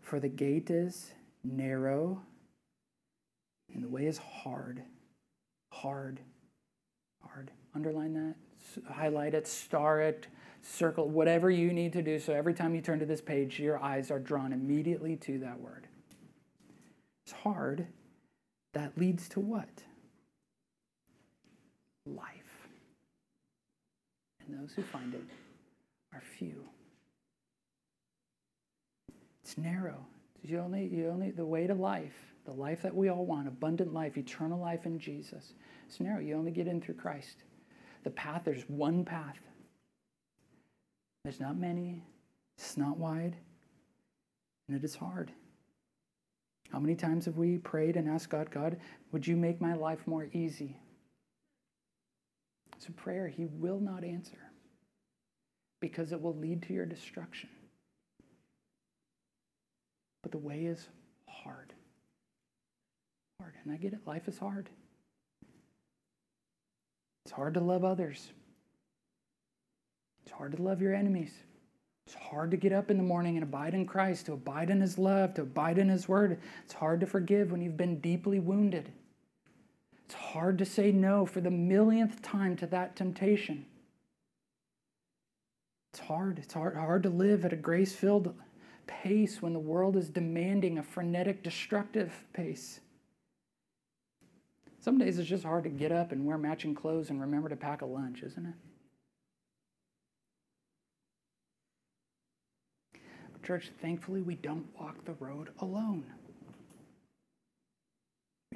For 0.00 0.20
the 0.20 0.28
gate 0.28 0.70
is 0.70 1.10
narrow 1.42 2.22
and 3.74 3.82
the 3.82 3.88
way 3.88 4.06
is 4.06 4.18
hard. 4.18 4.82
Hard. 5.72 6.20
Underline 7.76 8.14
that, 8.14 8.90
highlight 8.90 9.34
it, 9.34 9.46
star 9.46 10.00
it, 10.00 10.28
circle, 10.62 11.10
whatever 11.10 11.50
you 11.50 11.74
need 11.74 11.92
to 11.92 12.00
do. 12.00 12.18
So 12.18 12.32
every 12.32 12.54
time 12.54 12.74
you 12.74 12.80
turn 12.80 12.98
to 13.00 13.04
this 13.04 13.20
page, 13.20 13.60
your 13.60 13.78
eyes 13.78 14.10
are 14.10 14.18
drawn 14.18 14.54
immediately 14.54 15.16
to 15.16 15.38
that 15.40 15.60
word. 15.60 15.86
It's 17.26 17.34
hard. 17.34 17.86
That 18.72 18.96
leads 18.96 19.28
to 19.30 19.40
what? 19.40 19.68
Life. 22.06 22.68
And 24.46 24.58
those 24.58 24.72
who 24.72 24.82
find 24.82 25.12
it 25.12 25.24
are 26.14 26.22
few. 26.38 26.64
It's 29.44 29.58
narrow. 29.58 30.06
You 30.42 30.60
only, 30.60 30.86
you 30.86 31.10
only, 31.10 31.30
the 31.30 31.44
way 31.44 31.66
to 31.66 31.74
life, 31.74 32.32
the 32.46 32.52
life 32.52 32.80
that 32.82 32.94
we 32.94 33.10
all 33.10 33.26
want, 33.26 33.48
abundant 33.48 33.92
life, 33.92 34.16
eternal 34.16 34.58
life 34.58 34.86
in 34.86 34.98
Jesus, 34.98 35.52
it's 35.86 36.00
narrow. 36.00 36.20
You 36.20 36.36
only 36.36 36.52
get 36.52 36.66
in 36.66 36.80
through 36.80 36.94
Christ. 36.94 37.42
The 38.06 38.12
path, 38.12 38.42
there's 38.44 38.62
one 38.68 39.04
path. 39.04 39.40
There's 41.24 41.40
not 41.40 41.58
many, 41.58 42.04
it's 42.56 42.76
not 42.76 42.98
wide, 42.98 43.34
and 44.68 44.76
it 44.76 44.84
is 44.84 44.94
hard. 44.94 45.32
How 46.70 46.78
many 46.78 46.94
times 46.94 47.24
have 47.24 47.36
we 47.36 47.58
prayed 47.58 47.96
and 47.96 48.08
asked 48.08 48.30
God, 48.30 48.48
God, 48.48 48.76
would 49.10 49.26
you 49.26 49.34
make 49.34 49.60
my 49.60 49.74
life 49.74 50.06
more 50.06 50.28
easy? 50.32 50.78
It's 52.76 52.86
a 52.86 52.92
prayer 52.92 53.26
He 53.26 53.46
will 53.46 53.80
not 53.80 54.04
answer 54.04 54.38
because 55.80 56.12
it 56.12 56.22
will 56.22 56.36
lead 56.36 56.62
to 56.62 56.72
your 56.72 56.86
destruction. 56.86 57.48
But 60.22 60.30
the 60.30 60.38
way 60.38 60.66
is 60.66 60.86
hard. 61.28 61.72
Hard. 63.40 63.54
And 63.64 63.72
I 63.72 63.76
get 63.78 63.94
it. 63.94 64.06
Life 64.06 64.28
is 64.28 64.38
hard. 64.38 64.70
It's 67.26 67.32
hard 67.32 67.54
to 67.54 67.60
love 67.60 67.82
others. 67.82 68.30
It's 70.22 70.30
hard 70.30 70.54
to 70.54 70.62
love 70.62 70.80
your 70.80 70.94
enemies. 70.94 71.32
It's 72.06 72.14
hard 72.14 72.52
to 72.52 72.56
get 72.56 72.72
up 72.72 72.88
in 72.88 72.98
the 72.98 73.02
morning 73.02 73.36
and 73.36 73.42
abide 73.42 73.74
in 73.74 73.84
Christ, 73.84 74.26
to 74.26 74.34
abide 74.34 74.70
in 74.70 74.80
His 74.80 74.96
love, 74.96 75.34
to 75.34 75.42
abide 75.42 75.76
in 75.76 75.88
His 75.88 76.08
word. 76.08 76.38
It's 76.64 76.74
hard 76.74 77.00
to 77.00 77.06
forgive 77.06 77.50
when 77.50 77.62
you've 77.62 77.76
been 77.76 77.98
deeply 77.98 78.38
wounded. 78.38 78.92
It's 80.04 80.14
hard 80.14 80.56
to 80.58 80.64
say 80.64 80.92
no 80.92 81.26
for 81.26 81.40
the 81.40 81.50
millionth 81.50 82.22
time 82.22 82.54
to 82.58 82.66
that 82.68 82.94
temptation. 82.94 83.66
It's 85.92 85.98
hard. 85.98 86.38
It's 86.38 86.54
hard, 86.54 86.76
hard 86.76 87.02
to 87.02 87.10
live 87.10 87.44
at 87.44 87.52
a 87.52 87.56
grace 87.56 87.92
filled 87.92 88.36
pace 88.86 89.42
when 89.42 89.52
the 89.52 89.58
world 89.58 89.96
is 89.96 90.10
demanding 90.10 90.78
a 90.78 90.82
frenetic, 90.84 91.42
destructive 91.42 92.22
pace. 92.32 92.78
Some 94.86 94.98
days 94.98 95.18
it's 95.18 95.28
just 95.28 95.42
hard 95.42 95.64
to 95.64 95.68
get 95.68 95.90
up 95.90 96.12
and 96.12 96.24
wear 96.24 96.38
matching 96.38 96.72
clothes 96.72 97.10
and 97.10 97.20
remember 97.20 97.48
to 97.48 97.56
pack 97.56 97.82
a 97.82 97.84
lunch, 97.84 98.22
isn't 98.22 98.54
it? 102.94 103.00
Church, 103.44 103.72
thankfully, 103.82 104.22
we 104.22 104.36
don't 104.36 104.66
walk 104.78 105.04
the 105.04 105.14
road 105.14 105.50
alone. 105.58 106.04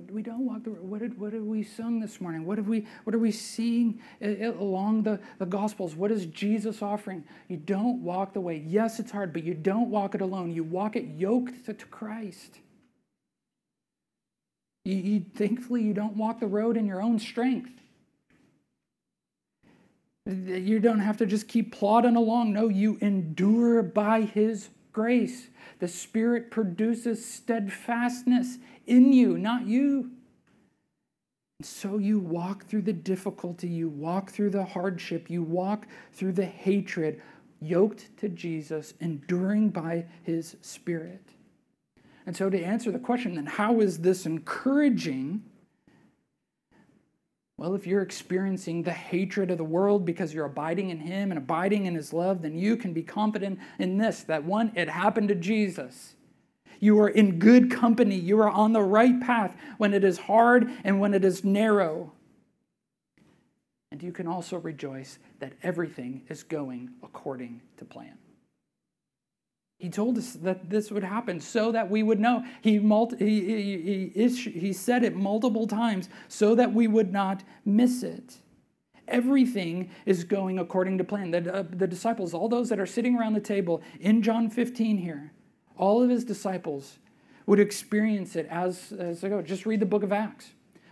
We 0.08 0.22
don't 0.22 0.46
walk 0.46 0.62
the 0.62 0.70
what 0.70 1.00
did 1.00 1.18
what 1.18 1.32
did 1.32 1.42
we 1.42 1.64
sung 1.64 1.98
this 1.98 2.20
morning? 2.20 2.46
What 2.46 2.58
have 2.58 2.68
we 2.68 2.86
what 3.02 3.12
are 3.12 3.18
we 3.18 3.32
seeing 3.32 4.00
uh, 4.22 4.26
uh, 4.26 4.52
along 4.52 5.02
the, 5.02 5.18
the 5.40 5.46
gospels? 5.46 5.96
What 5.96 6.12
is 6.12 6.26
Jesus 6.26 6.80
offering? 6.80 7.24
You 7.48 7.56
don't 7.56 8.04
walk 8.04 8.34
the 8.34 8.40
way. 8.40 8.62
Yes, 8.64 9.00
it's 9.00 9.10
hard, 9.10 9.32
but 9.32 9.42
you 9.42 9.54
don't 9.54 9.90
walk 9.90 10.14
it 10.14 10.20
alone. 10.20 10.52
You 10.52 10.62
walk 10.62 10.94
it 10.94 11.06
yoked 11.16 11.66
to 11.66 11.74
Christ. 11.74 12.60
You, 14.90 14.96
you, 14.96 15.24
thankfully 15.36 15.82
you 15.82 15.94
don't 15.94 16.16
walk 16.16 16.40
the 16.40 16.48
road 16.48 16.76
in 16.76 16.84
your 16.84 17.00
own 17.00 17.18
strength. 17.18 17.70
You 20.26 20.80
don't 20.80 20.98
have 20.98 21.16
to 21.18 21.26
just 21.26 21.48
keep 21.48 21.72
plodding 21.72 22.16
along. 22.16 22.52
No, 22.52 22.68
you 22.68 22.98
endure 23.00 23.82
by 23.82 24.22
his 24.22 24.68
grace. 24.92 25.48
The 25.78 25.88
Spirit 25.88 26.50
produces 26.50 27.24
steadfastness 27.24 28.58
in 28.86 29.12
you, 29.12 29.38
not 29.38 29.66
you. 29.66 30.10
So 31.62 31.98
you 31.98 32.18
walk 32.18 32.64
through 32.66 32.82
the 32.82 32.92
difficulty, 32.92 33.68
you 33.68 33.88
walk 33.88 34.30
through 34.30 34.50
the 34.50 34.64
hardship, 34.64 35.30
you 35.30 35.42
walk 35.42 35.86
through 36.12 36.32
the 36.32 36.46
hatred, 36.46 37.22
yoked 37.60 38.16
to 38.18 38.28
Jesus, 38.28 38.94
enduring 39.00 39.68
by 39.70 40.06
his 40.22 40.56
Spirit. 40.62 41.22
And 42.26 42.36
so, 42.36 42.50
to 42.50 42.62
answer 42.62 42.90
the 42.90 42.98
question, 42.98 43.34
then, 43.34 43.46
how 43.46 43.80
is 43.80 43.98
this 43.98 44.26
encouraging? 44.26 45.42
Well, 47.56 47.74
if 47.74 47.86
you're 47.86 48.02
experiencing 48.02 48.82
the 48.82 48.92
hatred 48.92 49.50
of 49.50 49.58
the 49.58 49.64
world 49.64 50.04
because 50.04 50.32
you're 50.32 50.46
abiding 50.46 50.90
in 50.90 50.98
Him 50.98 51.30
and 51.30 51.38
abiding 51.38 51.86
in 51.86 51.94
His 51.94 52.12
love, 52.12 52.42
then 52.42 52.56
you 52.56 52.76
can 52.76 52.92
be 52.92 53.02
confident 53.02 53.58
in 53.78 53.98
this 53.98 54.22
that 54.24 54.44
one, 54.44 54.72
it 54.74 54.88
happened 54.88 55.28
to 55.28 55.34
Jesus. 55.34 56.14
You 56.80 56.98
are 57.00 57.08
in 57.08 57.38
good 57.38 57.70
company. 57.70 58.16
You 58.16 58.40
are 58.40 58.48
on 58.48 58.72
the 58.72 58.82
right 58.82 59.20
path 59.20 59.54
when 59.76 59.92
it 59.92 60.02
is 60.02 60.18
hard 60.18 60.70
and 60.82 60.98
when 60.98 61.12
it 61.12 61.24
is 61.24 61.44
narrow. 61.44 62.12
And 63.92 64.02
you 64.02 64.12
can 64.12 64.26
also 64.26 64.56
rejoice 64.56 65.18
that 65.40 65.52
everything 65.62 66.22
is 66.28 66.42
going 66.42 66.90
according 67.02 67.60
to 67.76 67.84
plan. 67.84 68.16
He 69.80 69.88
told 69.88 70.18
us 70.18 70.34
that 70.34 70.68
this 70.68 70.90
would 70.90 71.02
happen 71.02 71.40
so 71.40 71.72
that 71.72 71.88
we 71.88 72.02
would 72.02 72.20
know. 72.20 72.44
He, 72.60 72.78
multi- 72.78 73.16
he, 73.16 73.40
he, 73.40 74.12
he, 74.14 74.50
he 74.50 74.72
said 74.74 75.02
it 75.02 75.16
multiple 75.16 75.66
times 75.66 76.10
so 76.28 76.54
that 76.54 76.74
we 76.74 76.86
would 76.86 77.10
not 77.10 77.42
miss 77.64 78.02
it. 78.02 78.36
Everything 79.08 79.90
is 80.04 80.22
going 80.22 80.58
according 80.58 80.98
to 80.98 81.04
plan. 81.04 81.30
The, 81.30 81.54
uh, 81.54 81.64
the 81.70 81.86
disciples, 81.86 82.34
all 82.34 82.46
those 82.46 82.68
that 82.68 82.78
are 82.78 82.84
sitting 82.84 83.16
around 83.16 83.32
the 83.32 83.40
table 83.40 83.80
in 83.98 84.20
John 84.20 84.50
15 84.50 84.98
here, 84.98 85.32
all 85.78 86.02
of 86.02 86.10
his 86.10 86.26
disciples 86.26 86.98
would 87.46 87.58
experience 87.58 88.36
it 88.36 88.46
as, 88.50 88.92
as 88.92 89.22
they 89.22 89.30
go. 89.30 89.40
Just 89.40 89.64
read 89.64 89.80
the 89.80 89.86
book 89.86 90.02
of 90.02 90.12
Acts 90.12 90.50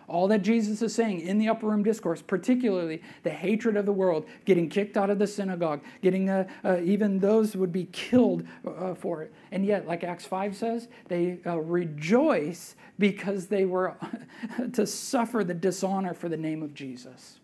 all 0.08 0.26
that 0.28 0.42
Jesus 0.42 0.80
is 0.82 0.94
saying 0.94 1.20
in 1.20 1.38
the 1.38 1.48
upper 1.48 1.66
room 1.66 1.82
discourse, 1.82 2.22
particularly 2.22 3.02
the 3.22 3.30
hatred 3.30 3.76
of 3.76 3.86
the 3.86 3.92
world, 3.92 4.26
getting 4.44 4.68
kicked 4.68 4.96
out 4.96 5.10
of 5.10 5.18
the 5.18 5.26
synagogue, 5.26 5.82
getting 6.02 6.30
uh, 6.30 6.48
uh, 6.64 6.78
even 6.82 7.18
those 7.18 7.54
would 7.54 7.72
be 7.72 7.84
killed 7.92 8.44
uh, 8.66 8.94
for 8.94 9.22
it. 9.22 9.32
And 9.52 9.64
yet, 9.64 9.86
like 9.86 10.04
Acts 10.04 10.24
5 10.24 10.56
says, 10.56 10.88
they 11.08 11.38
uh, 11.46 11.58
rejoice 11.58 12.74
because 12.98 13.46
they 13.46 13.64
were 13.64 13.96
to 14.72 14.86
suffer 14.86 15.44
the 15.44 15.54
dishonor 15.54 16.14
for 16.14 16.28
the 16.28 16.36
name 16.36 16.62
of 16.62 16.74
Jesus. 16.74 17.38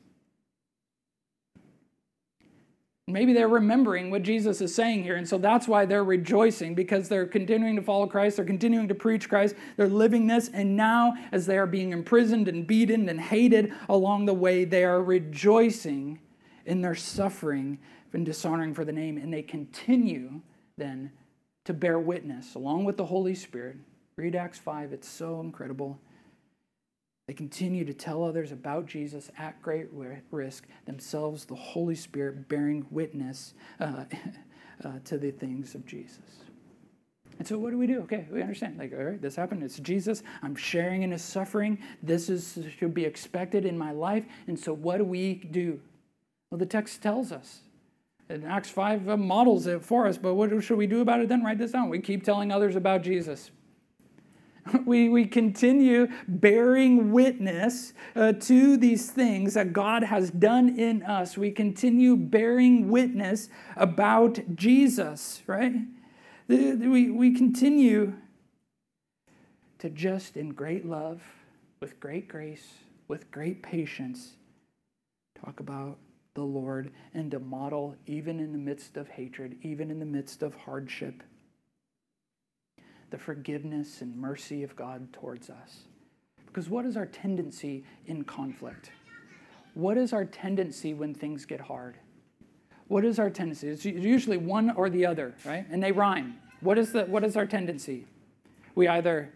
Maybe 3.07 3.35
they're 3.35 3.49
remembering 3.49 4.11
what 4.11 4.23
Jesus 4.23 4.63
is 4.63 4.75
saying 4.75 5.03
here, 5.03 5.17
and 5.17 5.29
so 5.29 5.37
that's 5.37 5.69
why 5.69 5.85
they're 5.85 6.05
rejoicing 6.05 6.75
because 6.75 7.07
they're 7.07 7.27
continuing 7.27 7.77
to 7.77 7.83
follow 7.83 8.07
Christ, 8.07 8.37
they're 8.37 8.47
continuing 8.47 8.89
to 8.89 8.95
preach 8.95 9.29
Christ, 9.29 9.55
they're 9.77 9.89
living 9.89 10.27
this, 10.27 10.49
and 10.49 10.75
now 10.75 11.13
as 11.31 11.45
they 11.45 11.59
are 11.59 11.67
being 11.67 11.93
imprisoned 11.93 12.49
and 12.49 12.67
beaten 12.67 13.11
and 13.11 13.21
hated 13.21 13.75
along 13.91 14.25
the 14.25 14.33
way, 14.33 14.65
they 14.65 14.85
are 14.85 15.03
rejoicing 15.03 16.19
in 16.65 16.81
their 16.81 16.95
suffering 16.95 17.79
and 18.15 18.25
dishonoring 18.25 18.73
for 18.73 18.87
the 18.87 18.93
name, 18.93 19.19
and 19.19 19.35
they 19.35 19.43
continue 19.43 20.41
then 20.79 21.11
to 21.65 21.75
bear 21.75 21.99
witness 21.99 22.55
along 22.55 22.85
with 22.85 22.97
the 22.97 23.05
Holy 23.05 23.35
Spirit. 23.35 23.77
Read 24.17 24.35
Acts 24.35 24.59
5, 24.59 24.93
it's 24.93 25.09
so 25.09 25.41
incredible 25.41 26.01
they 27.27 27.35
continue 27.35 27.85
to 27.85 27.95
tell 27.95 28.23
others 28.23 28.53
about 28.53 28.87
Jesus 28.87 29.31
at 29.39 29.61
great 29.63 29.89
risk, 30.31 30.67
themselves, 30.85 31.47
the 31.47 31.55
Holy 31.55 31.95
Spirit, 31.95 32.49
bearing 32.49 32.87
witness 32.91 33.55
uh, 33.81 34.05
uh, 34.85 34.99
to 35.05 35.17
the 35.17 35.31
things 35.31 35.75
of 35.75 35.87
Jesus. 35.87 36.45
And 37.39 37.49
so, 37.49 37.59
what 37.59 37.71
do 37.71 37.79
we 37.79 37.87
do? 37.87 38.01
Okay, 38.03 38.27
we 38.31 38.43
understand. 38.43 38.79
Like, 38.79 38.93
all 38.93 39.03
right, 39.05 39.21
this 39.21 39.35
happened. 39.35 39.63
It's 39.63 39.79
Jesus. 39.81 40.23
I'm 40.43 40.55
sharing 40.55 41.03
in 41.03 41.11
his 41.11 41.23
suffering. 41.23 41.79
This 42.03 42.29
is 42.29 42.59
should 42.79 42.95
be 42.95 43.05
expected 43.05 43.65
in 43.65 43.77
my 43.77 43.91
life. 43.91 44.25
And 44.47 44.59
so, 44.59 44.73
what 44.73 44.99
do 44.99 45.05
we 45.05 45.35
do? 45.35 45.81
Well, 46.51 46.59
the 46.59 46.67
text 46.67 47.03
tells 47.03 47.33
us. 47.33 47.61
And 48.29 48.45
Acts 48.47 48.71
5 48.71 49.09
uh, 49.09 49.17
models 49.17 49.67
it 49.67 49.85
for 49.85 50.07
us, 50.07 50.17
but 50.17 50.35
what 50.35 50.63
should 50.63 50.79
we 50.79 50.87
do 50.87 51.01
about 51.01 51.21
it 51.21 51.29
then? 51.29 51.45
Write 51.45 51.59
this 51.59 51.73
down. 51.73 51.91
We 51.91 51.99
keep 51.99 52.23
telling 52.23 52.51
others 52.51 52.77
about 52.77 53.03
Jesus. 53.03 53.51
We, 54.85 55.09
we 55.09 55.27
continue 55.27 56.09
bearing 56.29 57.13
witness 57.13 57.93
uh, 58.15 58.33
to 58.33 58.77
these 58.77 59.11
things 59.11 59.55
that 59.55 59.73
God 59.73 60.05
has 60.05 60.31
done 60.31 60.79
in 60.79 61.03
us. 61.03 61.37
We 61.37 61.51
continue 61.51 62.17
bearing 62.17 62.89
witness 62.89 63.49
about 63.77 64.41
Jesus, 64.55 65.43
right? 65.47 65.75
We, 66.49 67.11
we 67.11 67.35
continue 67.35 68.15
to 69.79 69.91
just 69.91 70.37
in 70.37 70.51
great 70.51 70.87
love, 70.87 71.23
with 71.81 71.99
great 72.01 72.29
grace, 72.29 72.75
with 73.09 73.31
great 73.31 73.63
patience, 73.63 74.35
talk 75.43 75.61
about 75.61 75.99
the 76.35 76.43
Lord 76.43 76.91
and 77.15 77.31
to 77.31 77.39
model 77.39 77.97
even 78.07 78.41
in 78.41 78.53
the 78.53 78.59
midst 78.59 78.97
of 78.97 79.09
hatred, 79.09 79.57
even 79.63 79.91
in 79.91 79.99
the 79.99 80.07
midst 80.07 80.43
of 80.43 80.55
hardship 80.55 81.23
the 83.15 83.21
forgiveness 83.21 84.01
and 84.01 84.17
mercy 84.17 84.65
of 84.65 84.75
God 84.75 85.13
towards 85.13 85.49
us. 85.49 85.85
Because 86.47 86.69
what 86.69 86.85
is 86.85 86.97
our 86.97 87.07
tendency 87.07 87.85
in 88.07 88.25
conflict? 88.25 88.91
What 89.75 89.97
is 89.97 90.13
our 90.13 90.25
tendency 90.25 90.95
when 90.95 91.15
things 91.15 91.45
get 91.45 91.61
hard? 91.61 91.95
What 92.89 93.05
is 93.05 93.21
our 93.21 93.31
tendency? 93.31 93.69
It's 93.69 93.85
usually 93.85 94.37
one 94.37 94.71
or 94.71 94.91
the 94.91 95.07
other, 95.07 95.37
right? 95.45 95.65
And 95.71 95.81
they 95.81 95.93
rhyme. 95.93 96.41
What 96.59 96.77
is, 96.77 96.91
the, 96.91 97.05
what 97.05 97.23
is 97.23 97.37
our 97.37 97.47
tendency? 97.47 98.05
We 98.75 98.89
either 98.89 99.33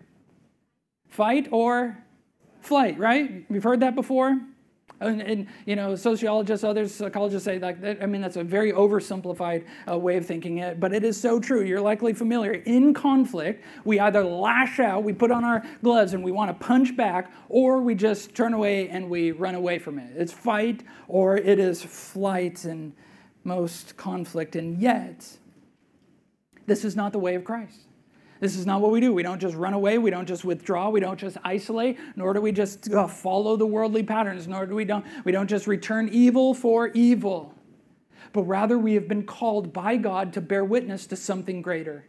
fight 1.06 1.46
or 1.52 1.98
flight, 2.60 2.98
right? 2.98 3.44
We've 3.48 3.62
heard 3.62 3.78
that 3.78 3.94
before. 3.94 4.40
And, 5.00 5.22
and, 5.22 5.46
you 5.64 5.76
know, 5.76 5.94
sociologists, 5.94 6.64
others, 6.64 6.92
psychologists 6.92 7.44
say 7.44 7.58
like 7.58 7.80
that. 7.82 8.02
I 8.02 8.06
mean, 8.06 8.20
that's 8.20 8.36
a 8.36 8.42
very 8.42 8.72
oversimplified 8.72 9.64
uh, 9.88 9.96
way 9.96 10.16
of 10.16 10.26
thinking 10.26 10.58
it, 10.58 10.80
but 10.80 10.92
it 10.92 11.04
is 11.04 11.20
so 11.20 11.38
true. 11.38 11.62
You're 11.62 11.80
likely 11.80 12.12
familiar. 12.12 12.52
In 12.52 12.92
conflict, 12.92 13.64
we 13.84 14.00
either 14.00 14.24
lash 14.24 14.80
out, 14.80 15.04
we 15.04 15.12
put 15.12 15.30
on 15.30 15.44
our 15.44 15.64
gloves, 15.82 16.14
and 16.14 16.24
we 16.24 16.32
want 16.32 16.50
to 16.50 16.66
punch 16.66 16.96
back, 16.96 17.32
or 17.48 17.80
we 17.80 17.94
just 17.94 18.34
turn 18.34 18.54
away 18.54 18.88
and 18.88 19.08
we 19.08 19.30
run 19.30 19.54
away 19.54 19.78
from 19.78 19.98
it. 19.98 20.10
It's 20.16 20.32
fight 20.32 20.82
or 21.06 21.36
it 21.36 21.58
is 21.58 21.82
flight 21.82 22.64
in 22.64 22.92
most 23.44 23.96
conflict, 23.96 24.56
and 24.56 24.80
yet, 24.80 25.38
this 26.66 26.84
is 26.84 26.96
not 26.96 27.12
the 27.12 27.18
way 27.18 27.34
of 27.34 27.44
Christ. 27.44 27.87
This 28.40 28.56
is 28.56 28.66
not 28.66 28.80
what 28.80 28.92
we 28.92 29.00
do. 29.00 29.12
We 29.12 29.22
don't 29.22 29.40
just 29.40 29.56
run 29.56 29.74
away. 29.74 29.98
We 29.98 30.10
don't 30.10 30.26
just 30.26 30.44
withdraw. 30.44 30.90
We 30.90 31.00
don't 31.00 31.18
just 31.18 31.36
isolate, 31.44 31.98
nor 32.16 32.32
do 32.32 32.40
we 32.40 32.52
just 32.52 32.92
uh, 32.92 33.06
follow 33.08 33.56
the 33.56 33.66
worldly 33.66 34.02
patterns, 34.02 34.46
nor 34.46 34.66
do 34.66 34.74
we 34.74 34.84
don't, 34.84 35.04
we 35.24 35.32
don't 35.32 35.48
just 35.48 35.66
return 35.66 36.08
evil 36.12 36.54
for 36.54 36.88
evil. 36.88 37.54
But 38.32 38.42
rather, 38.42 38.78
we 38.78 38.94
have 38.94 39.08
been 39.08 39.24
called 39.24 39.72
by 39.72 39.96
God 39.96 40.32
to 40.34 40.40
bear 40.40 40.64
witness 40.64 41.06
to 41.08 41.16
something 41.16 41.62
greater. 41.62 42.04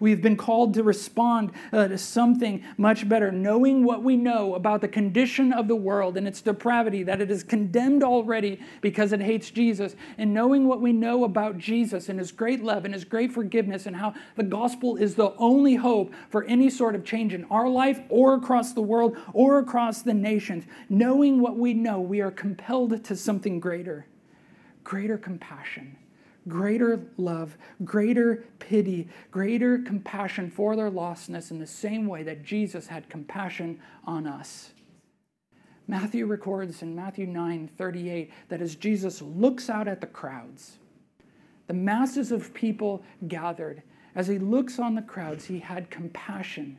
We've 0.00 0.20
been 0.20 0.36
called 0.36 0.74
to 0.74 0.82
respond 0.82 1.52
uh, 1.72 1.88
to 1.88 1.98
something 1.98 2.64
much 2.76 3.08
better, 3.08 3.32
knowing 3.32 3.84
what 3.84 4.02
we 4.02 4.16
know 4.16 4.54
about 4.54 4.80
the 4.80 4.88
condition 4.88 5.52
of 5.52 5.68
the 5.68 5.76
world 5.76 6.16
and 6.16 6.26
its 6.26 6.40
depravity, 6.40 7.02
that 7.04 7.20
it 7.20 7.30
is 7.30 7.42
condemned 7.42 8.02
already 8.02 8.60
because 8.80 9.12
it 9.12 9.20
hates 9.20 9.50
Jesus, 9.50 9.96
and 10.18 10.32
knowing 10.32 10.66
what 10.66 10.80
we 10.80 10.92
know 10.92 11.24
about 11.24 11.58
Jesus 11.58 12.08
and 12.08 12.18
his 12.18 12.32
great 12.32 12.62
love 12.62 12.84
and 12.84 12.94
his 12.94 13.04
great 13.04 13.32
forgiveness, 13.32 13.86
and 13.86 13.96
how 13.96 14.14
the 14.36 14.42
gospel 14.42 14.96
is 14.96 15.14
the 15.14 15.34
only 15.36 15.74
hope 15.74 16.12
for 16.30 16.44
any 16.44 16.70
sort 16.70 16.94
of 16.94 17.04
change 17.04 17.34
in 17.34 17.44
our 17.44 17.68
life 17.68 18.00
or 18.08 18.34
across 18.34 18.72
the 18.72 18.80
world 18.80 19.16
or 19.32 19.58
across 19.58 20.02
the 20.02 20.14
nations. 20.14 20.64
Knowing 20.88 21.40
what 21.40 21.56
we 21.56 21.74
know, 21.74 22.00
we 22.00 22.20
are 22.20 22.30
compelled 22.30 23.04
to 23.04 23.16
something 23.16 23.60
greater 23.60 24.06
greater 24.86 25.18
compassion 25.18 25.96
greater 26.48 27.00
love, 27.16 27.56
greater 27.84 28.44
pity, 28.58 29.08
greater 29.30 29.78
compassion 29.78 30.50
for 30.50 30.76
their 30.76 30.90
lostness 30.90 31.50
in 31.50 31.58
the 31.58 31.66
same 31.66 32.06
way 32.06 32.22
that 32.22 32.42
Jesus 32.42 32.86
had 32.86 33.08
compassion 33.08 33.80
on 34.04 34.26
us. 34.26 34.72
Matthew 35.88 36.26
records 36.26 36.82
in 36.82 36.94
Matthew 36.94 37.26
9 37.26 37.68
38 37.68 38.30
that 38.48 38.60
as 38.60 38.74
Jesus 38.74 39.22
looks 39.22 39.70
out 39.70 39.86
at 39.86 40.00
the 40.00 40.06
crowds, 40.06 40.78
the 41.66 41.74
masses 41.74 42.32
of 42.32 42.54
people 42.54 43.02
gathered, 43.28 43.82
as 44.14 44.26
he 44.26 44.38
looks 44.38 44.78
on 44.78 44.94
the 44.94 45.02
crowds, 45.02 45.44
he 45.44 45.58
had 45.58 45.90
compassion, 45.90 46.78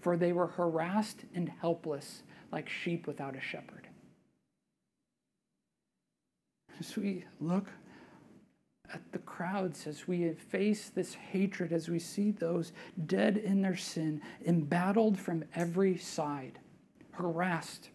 for 0.00 0.16
they 0.16 0.32
were 0.32 0.46
harassed 0.46 1.24
and 1.34 1.50
helpless 1.60 2.22
like 2.52 2.68
sheep 2.68 3.06
without 3.06 3.36
a 3.36 3.40
shepherd. 3.40 3.88
As 6.78 6.96
we 6.96 7.24
look 7.40 7.66
at 8.92 9.12
the 9.12 9.18
crowds 9.18 9.86
as 9.86 10.08
we 10.08 10.32
face 10.32 10.88
this 10.88 11.14
hatred, 11.14 11.72
as 11.72 11.88
we 11.88 11.98
see 11.98 12.30
those 12.30 12.72
dead 13.06 13.36
in 13.36 13.62
their 13.62 13.76
sin, 13.76 14.20
embattled 14.46 15.18
from 15.18 15.44
every 15.54 15.96
side, 15.98 16.58
harassed. 17.12 17.90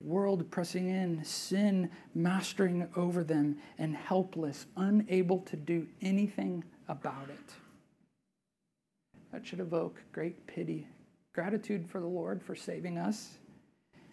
World 0.00 0.50
pressing 0.50 0.88
in, 0.88 1.24
sin 1.24 1.90
mastering 2.14 2.88
over 2.96 3.24
them, 3.24 3.56
and 3.78 3.96
helpless, 3.96 4.66
unable 4.76 5.40
to 5.40 5.56
do 5.56 5.86
anything 6.02 6.64
about 6.88 7.30
it. 7.30 7.54
That 9.32 9.46
should 9.46 9.60
evoke 9.60 10.00
great 10.12 10.46
pity, 10.46 10.86
gratitude 11.32 11.88
for 11.88 12.00
the 12.00 12.06
Lord 12.06 12.42
for 12.42 12.54
saving 12.54 12.98
us, 12.98 13.38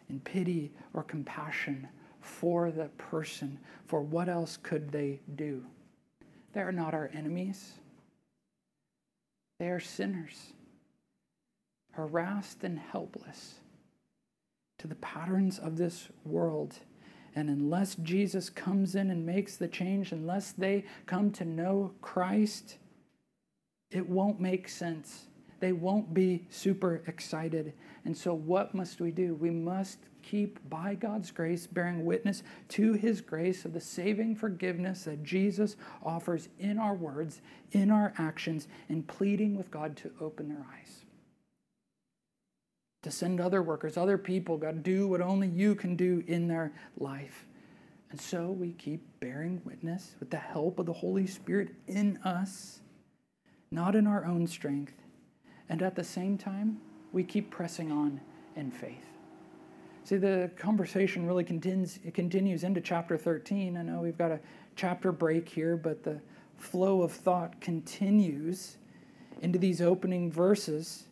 and 0.09 0.23
pity 0.23 0.71
or 0.93 1.03
compassion 1.03 1.87
for 2.21 2.71
the 2.71 2.87
person, 2.97 3.59
for 3.85 4.01
what 4.01 4.29
else 4.29 4.57
could 4.57 4.91
they 4.91 5.19
do? 5.35 5.63
They 6.53 6.61
are 6.61 6.71
not 6.71 6.93
our 6.93 7.09
enemies, 7.13 7.73
they 9.59 9.69
are 9.69 9.79
sinners, 9.79 10.53
harassed 11.91 12.63
and 12.63 12.79
helpless 12.79 13.55
to 14.79 14.87
the 14.87 14.95
patterns 14.95 15.59
of 15.59 15.77
this 15.77 16.07
world. 16.25 16.79
And 17.35 17.49
unless 17.49 17.95
Jesus 17.95 18.49
comes 18.49 18.95
in 18.95 19.09
and 19.09 19.25
makes 19.25 19.55
the 19.55 19.67
change, 19.67 20.11
unless 20.11 20.51
they 20.51 20.85
come 21.05 21.31
to 21.33 21.45
know 21.45 21.93
Christ, 22.01 22.77
it 23.89 24.09
won't 24.09 24.39
make 24.39 24.67
sense. 24.67 25.27
They 25.61 25.71
won't 25.71 26.13
be 26.13 26.45
super 26.49 27.03
excited. 27.07 27.73
And 28.03 28.17
so, 28.17 28.33
what 28.33 28.73
must 28.73 28.99
we 28.99 29.11
do? 29.11 29.35
We 29.35 29.51
must 29.51 29.99
keep, 30.23 30.59
by 30.69 30.95
God's 30.95 31.31
grace, 31.31 31.67
bearing 31.67 32.03
witness 32.03 32.43
to 32.69 32.93
his 32.93 33.21
grace 33.21 33.63
of 33.63 33.73
the 33.73 33.79
saving 33.79 34.35
forgiveness 34.35 35.05
that 35.05 35.23
Jesus 35.23 35.75
offers 36.03 36.49
in 36.59 36.79
our 36.79 36.95
words, 36.95 37.41
in 37.71 37.91
our 37.91 38.13
actions, 38.17 38.67
and 38.89 39.07
pleading 39.07 39.55
with 39.55 39.71
God 39.71 39.95
to 39.97 40.11
open 40.19 40.49
their 40.49 40.65
eyes. 40.73 41.05
To 43.03 43.11
send 43.11 43.39
other 43.39 43.63
workers, 43.63 43.97
other 43.97 44.17
people, 44.17 44.57
God, 44.57 44.83
do 44.83 45.07
what 45.07 45.21
only 45.21 45.47
you 45.47 45.75
can 45.75 45.95
do 45.95 46.23
in 46.27 46.47
their 46.47 46.73
life. 46.97 47.45
And 48.11 48.19
so 48.19 48.51
we 48.51 48.73
keep 48.73 49.01
bearing 49.19 49.61
witness 49.63 50.15
with 50.19 50.29
the 50.29 50.37
help 50.37 50.79
of 50.79 50.85
the 50.85 50.93
Holy 50.93 51.25
Spirit 51.25 51.69
in 51.87 52.17
us, 52.17 52.81
not 53.71 53.95
in 53.95 54.05
our 54.05 54.25
own 54.25 54.45
strength. 54.47 55.00
And 55.71 55.81
at 55.81 55.95
the 55.95 56.03
same 56.03 56.37
time, 56.37 56.81
we 57.13 57.23
keep 57.23 57.49
pressing 57.49 57.93
on 57.93 58.19
in 58.57 58.71
faith. 58.71 59.05
See, 60.03 60.17
the 60.17 60.51
conversation 60.57 61.25
really 61.25 61.45
continues, 61.45 61.97
it 62.03 62.13
continues 62.13 62.65
into 62.65 62.81
chapter 62.81 63.17
13. 63.17 63.77
I 63.77 63.81
know 63.81 64.01
we've 64.01 64.17
got 64.17 64.31
a 64.31 64.41
chapter 64.75 65.13
break 65.13 65.47
here, 65.47 65.77
but 65.77 66.03
the 66.03 66.19
flow 66.57 67.03
of 67.03 67.13
thought 67.13 67.61
continues 67.61 68.75
into 69.41 69.57
these 69.57 69.81
opening 69.81 70.29
verses. 70.29 71.05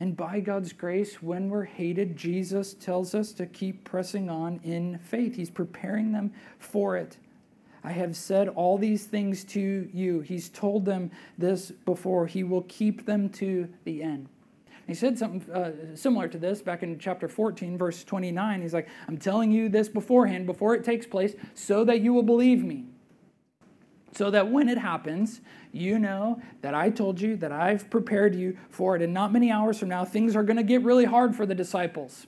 And 0.00 0.14
by 0.14 0.40
God's 0.40 0.74
grace, 0.74 1.22
when 1.22 1.48
we're 1.48 1.64
hated, 1.64 2.14
Jesus 2.14 2.74
tells 2.74 3.14
us 3.14 3.32
to 3.32 3.46
keep 3.46 3.84
pressing 3.84 4.28
on 4.28 4.60
in 4.62 4.98
faith. 4.98 5.34
He's 5.34 5.48
preparing 5.48 6.12
them 6.12 6.30
for 6.58 6.98
it. 6.98 7.16
I 7.88 7.92
have 7.92 8.14
said 8.16 8.48
all 8.50 8.76
these 8.76 9.06
things 9.06 9.44
to 9.44 9.88
you. 9.94 10.20
He's 10.20 10.50
told 10.50 10.84
them 10.84 11.10
this 11.38 11.70
before. 11.70 12.26
He 12.26 12.44
will 12.44 12.66
keep 12.68 13.06
them 13.06 13.30
to 13.30 13.66
the 13.84 14.02
end. 14.02 14.28
He 14.86 14.92
said 14.92 15.16
something 15.16 15.50
uh, 15.50 15.96
similar 15.96 16.28
to 16.28 16.36
this 16.36 16.60
back 16.60 16.82
in 16.82 16.98
chapter 16.98 17.28
14, 17.28 17.78
verse 17.78 18.04
29. 18.04 18.60
He's 18.60 18.74
like, 18.74 18.88
I'm 19.06 19.16
telling 19.16 19.50
you 19.50 19.70
this 19.70 19.88
beforehand, 19.88 20.44
before 20.44 20.74
it 20.74 20.84
takes 20.84 21.06
place, 21.06 21.34
so 21.54 21.82
that 21.84 22.02
you 22.02 22.12
will 22.12 22.22
believe 22.22 22.62
me. 22.62 22.84
So 24.12 24.30
that 24.32 24.50
when 24.50 24.68
it 24.68 24.76
happens, 24.76 25.40
you 25.72 25.98
know 25.98 26.42
that 26.60 26.74
I 26.74 26.90
told 26.90 27.22
you, 27.22 27.36
that 27.36 27.52
I've 27.52 27.88
prepared 27.88 28.34
you 28.34 28.58
for 28.68 28.96
it. 28.96 29.00
And 29.00 29.14
not 29.14 29.32
many 29.32 29.50
hours 29.50 29.78
from 29.78 29.88
now, 29.88 30.04
things 30.04 30.36
are 30.36 30.42
going 30.42 30.58
to 30.58 30.62
get 30.62 30.82
really 30.82 31.06
hard 31.06 31.34
for 31.34 31.46
the 31.46 31.54
disciples. 31.54 32.26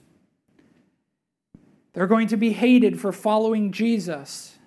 They're 1.93 2.07
going 2.07 2.29
to 2.29 2.37
be 2.37 2.51
hated 2.51 2.99
for 2.99 3.11
following 3.11 3.71
Jesus. 3.71 4.57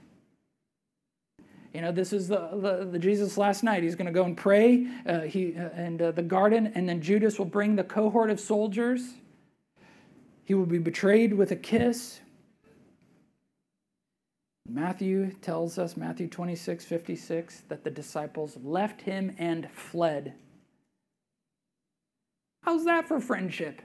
You 1.74 1.80
know, 1.80 1.90
this 1.90 2.12
is 2.12 2.28
the, 2.28 2.50
the, 2.52 2.88
the, 2.92 2.98
Jesus 3.00 3.36
last 3.36 3.64
night. 3.64 3.82
He's 3.82 3.96
going 3.96 4.06
to 4.06 4.12
go 4.12 4.24
and 4.24 4.36
pray 4.36 4.86
uh, 5.06 5.22
he, 5.22 5.56
uh, 5.56 5.70
and 5.74 6.00
uh, 6.00 6.12
the 6.12 6.22
garden, 6.22 6.70
and 6.76 6.88
then 6.88 7.02
Judas 7.02 7.36
will 7.36 7.46
bring 7.46 7.74
the 7.74 7.82
cohort 7.82 8.30
of 8.30 8.38
soldiers. 8.38 9.14
He 10.44 10.54
will 10.54 10.66
be 10.66 10.78
betrayed 10.78 11.34
with 11.34 11.50
a 11.50 11.56
kiss. 11.56 12.20
Matthew 14.68 15.32
tells 15.42 15.76
us, 15.76 15.96
Matthew 15.96 16.28
26, 16.28 16.84
56, 16.84 17.62
that 17.68 17.82
the 17.82 17.90
disciples 17.90 18.56
left 18.62 19.02
him 19.02 19.34
and 19.36 19.68
fled. 19.72 20.34
How's 22.62 22.84
that 22.84 23.08
for 23.08 23.18
friendship? 23.18 23.82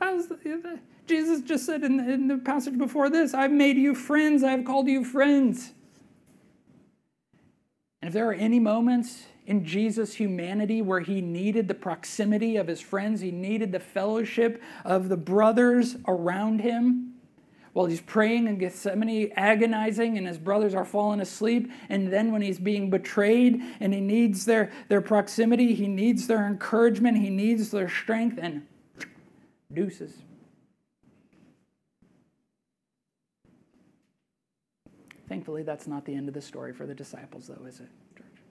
How's 0.00 0.28
the, 0.28 0.80
Jesus 1.10 1.40
just 1.42 1.66
said 1.66 1.82
in 1.82 1.96
the, 1.96 2.08
in 2.08 2.28
the 2.28 2.38
passage 2.38 2.78
before 2.78 3.10
this, 3.10 3.34
I've 3.34 3.50
made 3.50 3.76
you 3.76 3.96
friends, 3.96 4.44
I've 4.44 4.64
called 4.64 4.86
you 4.86 5.04
friends. 5.04 5.72
And 8.00 8.08
if 8.08 8.14
there 8.14 8.28
are 8.30 8.34
any 8.34 8.60
moments 8.60 9.24
in 9.44 9.64
Jesus' 9.64 10.14
humanity 10.14 10.80
where 10.80 11.00
he 11.00 11.20
needed 11.20 11.66
the 11.66 11.74
proximity 11.74 12.56
of 12.56 12.68
his 12.68 12.80
friends, 12.80 13.20
he 13.20 13.32
needed 13.32 13.72
the 13.72 13.80
fellowship 13.80 14.62
of 14.84 15.08
the 15.08 15.16
brothers 15.16 15.96
around 16.06 16.60
him, 16.60 17.14
while 17.72 17.86
he's 17.86 18.00
praying 18.00 18.46
in 18.46 18.58
Gethsemane, 18.58 19.32
agonizing, 19.36 20.16
and 20.16 20.28
his 20.28 20.38
brothers 20.38 20.74
are 20.74 20.84
falling 20.84 21.20
asleep. 21.20 21.70
And 21.88 22.12
then 22.12 22.30
when 22.30 22.42
he's 22.42 22.58
being 22.60 22.88
betrayed 22.88 23.60
and 23.80 23.92
he 23.92 24.00
needs 24.00 24.44
their, 24.44 24.72
their 24.88 25.00
proximity, 25.00 25.74
he 25.74 25.88
needs 25.88 26.28
their 26.28 26.46
encouragement, 26.46 27.18
he 27.18 27.30
needs 27.30 27.72
their 27.72 27.88
strength, 27.88 28.38
and 28.40 28.66
deuces. 29.72 30.12
Thankfully, 35.30 35.62
that's 35.62 35.86
not 35.86 36.04
the 36.04 36.14
end 36.16 36.26
of 36.26 36.34
the 36.34 36.42
story 36.42 36.72
for 36.72 36.86
the 36.86 36.94
disciples, 36.94 37.46
though, 37.46 37.64
is 37.64 37.78
it, 37.78 37.88
church? 38.18 38.42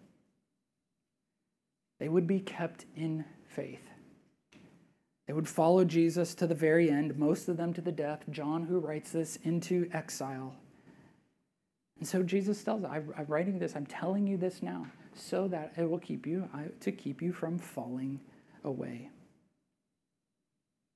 They 1.99 2.07
would 2.07 2.25
be 2.25 2.39
kept 2.39 2.85
in 2.95 3.25
faith. 3.47 3.89
They 5.27 5.33
would 5.33 5.49
follow 5.49 5.83
Jesus 5.83 6.33
to 6.35 6.47
the 6.47 6.55
very 6.55 6.89
end, 6.89 7.17
most 7.17 7.49
of 7.49 7.57
them 7.57 7.73
to 7.73 7.81
the 7.81 7.91
death. 7.91 8.23
John, 8.29 8.63
who 8.63 8.79
writes 8.79 9.11
this, 9.11 9.37
into 9.43 9.89
exile. 9.91 10.55
And 11.99 12.07
so 12.07 12.23
Jesus 12.23 12.63
tells, 12.63 12.85
I'm 12.85 13.13
writing 13.27 13.59
this, 13.59 13.75
I'm 13.75 13.85
telling 13.85 14.25
you 14.25 14.37
this 14.37 14.63
now, 14.63 14.85
so 15.13 15.49
that 15.49 15.73
it 15.75 15.89
will 15.89 15.99
keep 15.99 16.25
you, 16.25 16.47
to 16.79 16.93
keep 16.93 17.21
you 17.21 17.33
from 17.33 17.59
falling 17.59 18.21
away. 18.63 19.09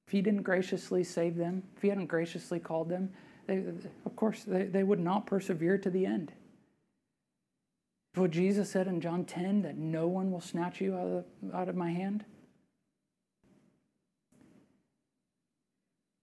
If 0.08 0.14
he 0.14 0.22
didn't 0.22 0.44
graciously 0.44 1.04
save 1.04 1.36
them, 1.36 1.64
if 1.76 1.82
he 1.82 1.90
hadn't 1.90 2.06
graciously 2.06 2.62
called 2.62 2.88
them, 2.88 3.12
they, 3.48 3.64
of 4.06 4.16
course, 4.16 4.44
they, 4.44 4.64
they 4.64 4.84
would 4.84 5.00
not 5.00 5.26
persevere 5.26 5.78
to 5.78 5.90
the 5.90 6.06
end. 6.06 6.34
What 8.16 8.32
Jesus 8.32 8.70
said 8.70 8.88
in 8.88 9.02
John 9.02 9.26
10 9.26 9.64
that 9.64 9.78
no 9.78 10.08
one 10.08 10.32
will 10.32 10.42
snatch 10.42 10.80
you 10.80 10.96
out 10.96 11.08
of, 11.08 11.26
out 11.54 11.70
of 11.70 11.76
my 11.76 11.90
hand. 11.90 12.26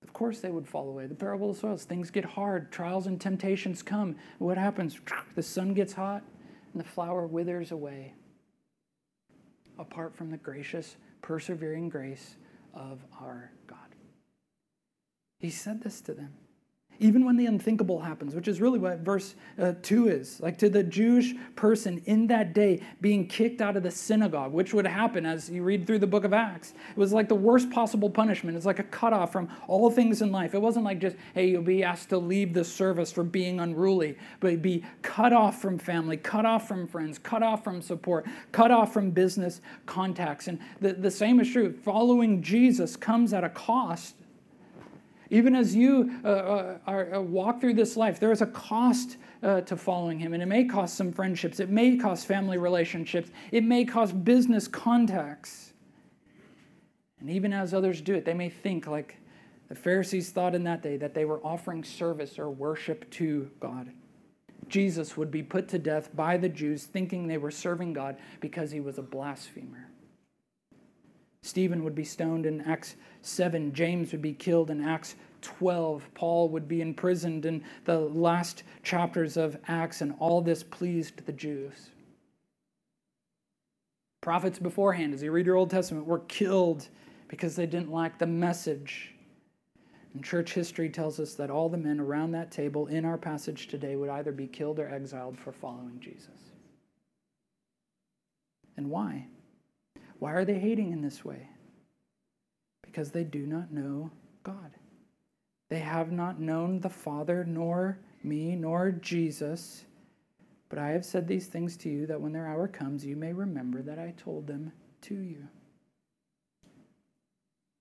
Of 0.03 0.13
course, 0.13 0.41
they 0.41 0.51
would 0.51 0.69
fall 0.69 0.89
away. 0.89 1.07
The 1.07 1.15
parable 1.15 1.51
of 1.51 1.57
the 1.57 1.61
soils, 1.61 1.85
things 1.85 2.11
get 2.11 2.25
hard, 2.25 2.71
trials 2.71 3.07
and 3.07 3.21
temptations 3.21 3.83
come. 3.83 4.17
What 4.39 4.57
happens? 4.57 4.99
The 5.35 5.43
sun 5.43 5.75
gets 5.75 5.93
hot 5.93 6.23
and 6.73 6.81
the 6.81 6.89
flower 6.89 7.27
withers 7.27 7.73
away. 7.73 8.15
Apart 9.79 10.15
from 10.15 10.31
the 10.31 10.37
gracious, 10.37 10.97
persevering 11.23 11.89
grace 11.89 12.37
of 12.75 13.05
our 13.21 13.51
God. 13.67 13.79
He 15.39 15.51
said 15.51 15.83
this 15.83 16.01
to 16.03 16.15
them 16.15 16.35
even 17.01 17.25
when 17.25 17.37
the 17.37 17.47
unthinkable 17.47 17.99
happens, 17.99 18.35
which 18.35 18.47
is 18.47 18.61
really 18.61 18.79
what 18.79 18.99
verse 18.99 19.35
uh, 19.59 19.73
2 19.83 20.09
is. 20.09 20.39
Like 20.39 20.59
to 20.59 20.69
the 20.69 20.83
Jewish 20.83 21.35
person 21.57 22.03
in 22.05 22.27
that 22.29 22.53
day 22.53 22.83
being 23.01 23.27
kicked 23.27 23.63
out 23.63 23.77
of 23.77 23.83
the 23.83 23.91
synagogue, 23.91 24.53
which 24.53 24.75
would 24.75 24.87
happen 24.87 25.25
as 25.25 25.49
you 25.49 25.63
read 25.63 25.87
through 25.87 26.01
the 26.01 26.07
book 26.07 26.25
of 26.25 26.35
Acts. 26.35 26.75
It 26.91 26.97
was 26.99 27.13
like 27.13 27.29
the 27.29 27.35
worst 27.35 27.71
possible 27.71 28.11
punishment. 28.11 28.55
It's 28.55 28.67
like 28.67 28.79
a 28.79 28.85
cutoff 28.85 29.33
from 29.33 29.49
all 29.67 29.91
things 29.91 30.21
in 30.21 30.31
life. 30.31 30.55
It 30.55 30.61
wasn't 30.61 30.85
like 30.85 31.01
just, 31.01 31.17
hey, 31.35 31.49
you'll 31.49 31.63
be 31.63 31.83
asked 31.83 32.11
to 32.11 32.19
leave 32.19 32.53
the 32.53 32.65
service 32.65 33.11
for 33.11 33.25
being 33.25 33.61
unruly, 33.61 34.17
but 34.39 34.61
be 34.61 34.85
cut 35.01 35.33
off 35.33 35.61
from 35.61 35.79
family, 35.79 36.19
cut 36.19 36.45
off 36.45 36.69
from 36.69 36.87
friends, 36.87 37.19
cut 37.19 37.43
off 37.43 37.65
from 37.65 37.81
support, 37.81 38.27
cut 38.53 38.71
off 38.71 38.93
from 38.93 39.11
business 39.11 39.63
contacts. 39.87 40.49
And 40.49 40.59
the, 40.81 40.93
the 40.93 41.11
same 41.11 41.41
is 41.41 41.51
true. 41.51 41.73
Following 41.73 42.43
Jesus 42.43 42.95
comes 42.95 43.33
at 43.33 43.43
a 43.43 43.49
cost 43.49 44.17
even 45.31 45.55
as 45.55 45.75
you 45.75 46.13
uh, 46.25 46.29
uh, 46.29 46.79
are, 46.87 47.15
uh, 47.15 47.21
walk 47.21 47.61
through 47.61 47.75
this 47.75 47.97
life, 47.97 48.19
there 48.19 48.33
is 48.33 48.43
a 48.43 48.47
cost 48.47 49.17
uh, 49.43 49.61
to 49.63 49.77
following 49.77 50.19
Him, 50.19 50.35
and 50.35 50.43
it 50.43 50.47
may 50.47 50.65
cost 50.65 50.97
some 50.97 51.13
friendships, 51.13 51.61
it 51.61 51.71
may 51.71 51.97
cost 51.97 52.27
family 52.27 52.59
relationships, 52.59 53.31
it 53.53 53.65
may 53.65 53.85
cost 53.85 54.25
business 54.25 54.67
contacts. 54.67 55.73
And 57.21 57.31
even 57.31 57.53
as 57.53 57.73
others 57.73 58.01
do 58.01 58.15
it, 58.15 58.25
they 58.25 58.35
may 58.35 58.49
think 58.49 58.87
like 58.87 59.17
the 59.69 59.75
Pharisees 59.75 60.31
thought 60.31 60.55
in 60.55 60.65
that 60.65 60.83
day 60.83 60.97
that 60.97 61.15
they 61.15 61.25
were 61.25 61.41
offering 61.47 61.85
service 61.85 62.39
or 62.39 62.51
worship 62.51 63.09
to 63.13 63.51
God. 63.61 63.93
Jesus 64.69 65.17
would 65.17 65.31
be 65.31 65.43
put 65.43 65.69
to 65.69 65.79
death 65.79 66.15
by 66.15 66.37
the 66.37 66.49
Jews, 66.49 66.87
thinking 66.87 67.27
they 67.27 67.39
were 67.39 67.51
serving 67.51 67.93
God 67.93 68.17
because 68.41 68.71
he 68.71 68.81
was 68.81 68.99
a 68.99 69.03
blasphemer. 69.03 69.90
Stephen 71.43 71.83
would 71.85 71.95
be 71.95 72.05
stoned 72.05 72.45
in 72.45 72.61
Acts 72.63 72.97
7. 73.23 73.73
James 73.73 74.13
would 74.13 74.23
be 74.23 74.35
killed 74.35 74.71
in 74.71 74.83
Acts 74.83 75.17
12. 75.41 76.09
Paul 76.15 76.49
would 76.51 76.69
be 76.69 76.83
imprisoned 76.83 77.47
in 77.47 77.65
the 77.85 77.99
last 77.99 78.63
chapters 78.83 79.37
of 79.37 79.57
Acts, 79.67 80.03
and 80.03 80.15
all 80.19 80.43
this 80.43 80.63
pleased 80.63 81.25
the 81.25 81.33
Jews. 81.33 81.91
Prophets 84.21 84.59
beforehand, 84.59 85.15
as 85.15 85.23
you 85.23 85.33
read 85.33 85.47
your 85.47 85.57
Old 85.57 85.71
Testament, 85.71 86.07
were 86.07 86.21
killed 86.21 86.89
because 87.29 87.57
they 87.57 87.67
didn't 87.67 87.91
like 87.91 88.19
the 88.19 88.27
message. 88.27 89.15
And 90.13 90.23
church 90.23 90.53
history 90.53 90.91
tells 90.91 91.19
us 91.19 91.35
that 91.35 91.51
all 91.51 91.71
the 91.71 91.79
men 91.79 92.01
around 92.01 92.33
that 92.33 92.51
table 92.51 92.89
in 92.89 93.07
our 93.07 93.17
passage 93.17 93.69
today 93.69 93.97
would 93.97 94.11
either 94.11 94.33
be 94.33 94.47
killed 94.47 94.79
or 94.79 94.91
exiled 94.91 95.39
for 95.39 95.53
following 95.53 95.99
Jesus. 96.01 96.29
And 98.77 98.91
why? 98.91 99.27
Why 100.21 100.33
are 100.35 100.45
they 100.45 100.59
hating 100.59 100.93
in 100.93 101.01
this 101.01 101.25
way? 101.25 101.49
Because 102.83 103.11
they 103.11 103.25
do 103.25 103.47
not 103.47 103.73
know 103.73 104.11
God. 104.43 104.71
They 105.71 105.79
have 105.79 106.13
not 106.13 106.39
known 106.39 106.81
the 106.81 106.91
Father, 106.91 107.45
nor 107.45 107.99
me, 108.23 108.55
nor 108.55 108.91
Jesus. 108.91 109.85
But 110.69 110.79
I 110.79 110.91
have 110.91 111.05
said 111.05 111.27
these 111.27 111.47
things 111.47 111.77
to 111.79 111.89
you 111.89 112.07
that 112.07 112.21
when 112.21 112.33
their 112.33 112.47
hour 112.47 112.69
comes, 112.69 113.05
you 113.05 113.17
may 113.17 113.33
remember 113.33 113.81
that 113.83 113.99
I 113.99 114.15
told 114.17 114.47
them 114.47 114.73
to 115.03 115.15
you. 115.15 115.49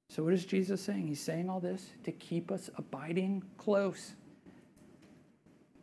So, 0.10 0.24
what 0.24 0.34
is 0.34 0.46
Jesus 0.46 0.82
saying? 0.82 1.08
He's 1.08 1.22
saying 1.22 1.50
all 1.50 1.60
this 1.60 1.92
to 2.04 2.12
keep 2.12 2.52
us 2.52 2.70
abiding 2.78 3.44
close. 3.58 4.14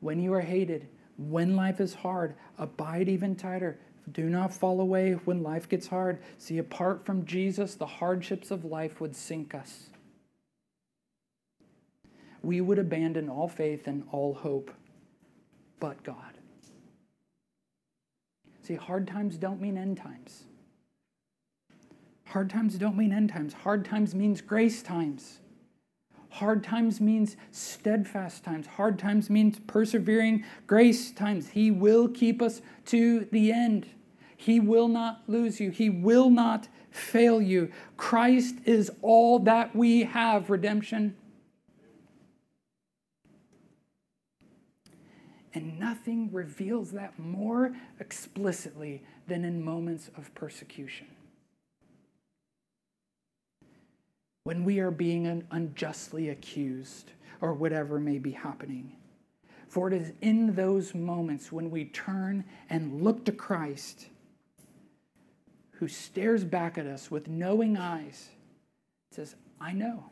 When 0.01 0.21
you 0.21 0.33
are 0.33 0.41
hated, 0.41 0.89
when 1.19 1.55
life 1.55 1.81
is 1.81 1.95
hard, 1.95 2.35
abide 2.59 3.09
even 3.09 3.37
tighter. 3.37 3.79
Do 4.11 4.29
not 4.31 4.55
fall 4.55 4.81
away 4.81 5.13
when 5.13 5.43
life 5.43 5.69
gets 5.69 5.89
hard. 5.89 6.19
See, 6.39 6.59
apart 6.59 7.05
from 7.05 7.25
Jesus, 7.25 7.75
the 7.75 7.87
hardships 7.87 8.51
of 8.51 8.65
life 8.65 9.01
would 9.01 9.17
sink 9.17 9.55
us. 9.55 9.89
We 12.43 12.61
would 12.61 12.79
abandon 12.79 13.29
all 13.29 13.49
faith 13.49 13.89
and 13.89 14.05
all 14.13 14.35
hope 14.35 14.71
but 15.81 16.03
God. 16.05 16.39
See, 18.63 18.75
hard 18.75 19.07
times 19.07 19.37
don't 19.37 19.61
mean 19.61 19.77
end 19.77 19.97
times. 19.97 20.45
Hard 22.27 22.51
times 22.51 22.77
don't 22.77 22.97
mean 22.97 23.13
end 23.13 23.31
times. 23.31 23.53
Hard 23.53 23.85
times 23.85 24.15
means 24.15 24.41
grace 24.41 24.83
times. 24.83 25.39
Hard 26.31 26.63
times 26.65 27.01
means 27.01 27.37
steadfast 27.51 28.45
times. 28.45 28.67
Hard 28.67 28.99
times 28.99 29.31
means 29.31 29.59
persevering 29.67 30.45
grace 30.67 31.11
times. 31.11 31.49
He 31.49 31.71
will 31.71 32.09
keep 32.09 32.43
us 32.43 32.61
to 32.87 33.27
the 33.33 33.53
end. 33.53 33.87
He 34.37 34.61
will 34.61 34.89
not 34.89 35.23
lose 35.27 35.61
you. 35.61 35.71
He 35.71 35.91
will 35.91 36.31
not 36.31 36.69
fail 36.91 37.41
you. 37.41 37.71
Christ 37.97 38.57
is 38.65 38.91
all 39.03 39.39
that 39.41 39.75
we 39.75 40.05
have, 40.05 40.51
redemption. 40.51 41.17
And 45.55 45.79
nothing 45.79 46.31
reveals 46.33 46.93
that 46.93 47.19
more 47.19 47.75
explicitly 47.99 49.03
than 49.27 49.45
in 49.45 49.65
moments 49.65 50.11
of 50.17 50.35
persecution. 50.35 51.07
When 54.45 54.65
we 54.65 54.79
are 54.81 54.91
being 54.91 55.47
unjustly 55.51 56.29
accused 56.29 57.13
or 57.41 57.55
whatever 57.55 57.99
may 57.99 58.19
be 58.19 58.33
happening. 58.33 58.93
For 59.69 59.89
it 59.89 59.95
is 59.95 60.13
in 60.21 60.55
those 60.55 60.95
moments 60.95 61.51
when 61.51 61.71
we 61.71 61.87
turn 61.87 62.45
and 62.71 63.03
look 63.03 63.25
to 63.25 63.33
Christ, 63.33 64.07
who 65.79 65.89
stares 65.89 66.45
back 66.45 66.79
at 66.79 66.87
us 66.87 67.11
with 67.11 67.29
knowing 67.29 67.77
eyes, 67.77 68.31
says, 69.13 69.35
I 69.61 69.73
know. 69.73 70.11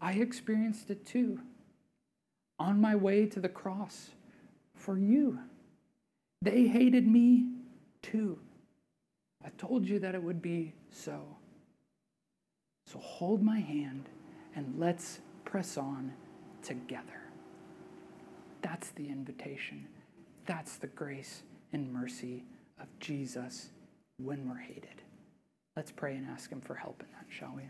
I 0.00 0.12
experienced 0.12 0.90
it 0.90 1.04
too. 1.06 1.40
On 2.58 2.80
my 2.80 2.94
way 2.94 3.26
to 3.26 3.40
the 3.40 3.48
cross, 3.48 4.10
for 4.74 4.98
you. 4.98 5.38
They 6.42 6.66
hated 6.66 7.06
me 7.06 7.46
too. 8.02 8.38
I 9.44 9.50
told 9.58 9.86
you 9.86 9.98
that 10.00 10.14
it 10.14 10.22
would 10.22 10.42
be 10.42 10.74
so. 10.90 11.20
So 12.86 12.98
hold 12.98 13.42
my 13.42 13.60
hand 13.60 14.08
and 14.56 14.74
let's 14.78 15.20
press 15.44 15.76
on 15.76 16.12
together. 16.62 17.22
That's 18.62 18.90
the 18.90 19.06
invitation. 19.08 19.86
That's 20.46 20.76
the 20.76 20.88
grace 20.88 21.42
and 21.72 21.92
mercy 21.92 22.44
of 22.80 22.86
Jesus 22.98 23.70
when 24.24 24.48
we're 24.48 24.58
hated. 24.58 25.02
Let's 25.76 25.90
pray 25.90 26.16
and 26.16 26.26
ask 26.26 26.50
Him 26.50 26.60
for 26.60 26.74
help 26.74 27.02
in 27.02 27.08
that, 27.12 27.26
shall 27.28 27.52
we? 27.54 27.62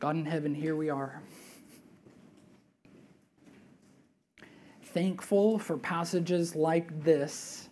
God 0.00 0.16
in 0.16 0.24
heaven, 0.24 0.54
here 0.54 0.76
we 0.76 0.88
are. 0.88 1.22
thankful 4.92 5.58
for 5.58 5.76
passages 5.76 6.56
like 6.56 7.04
this 7.04 7.68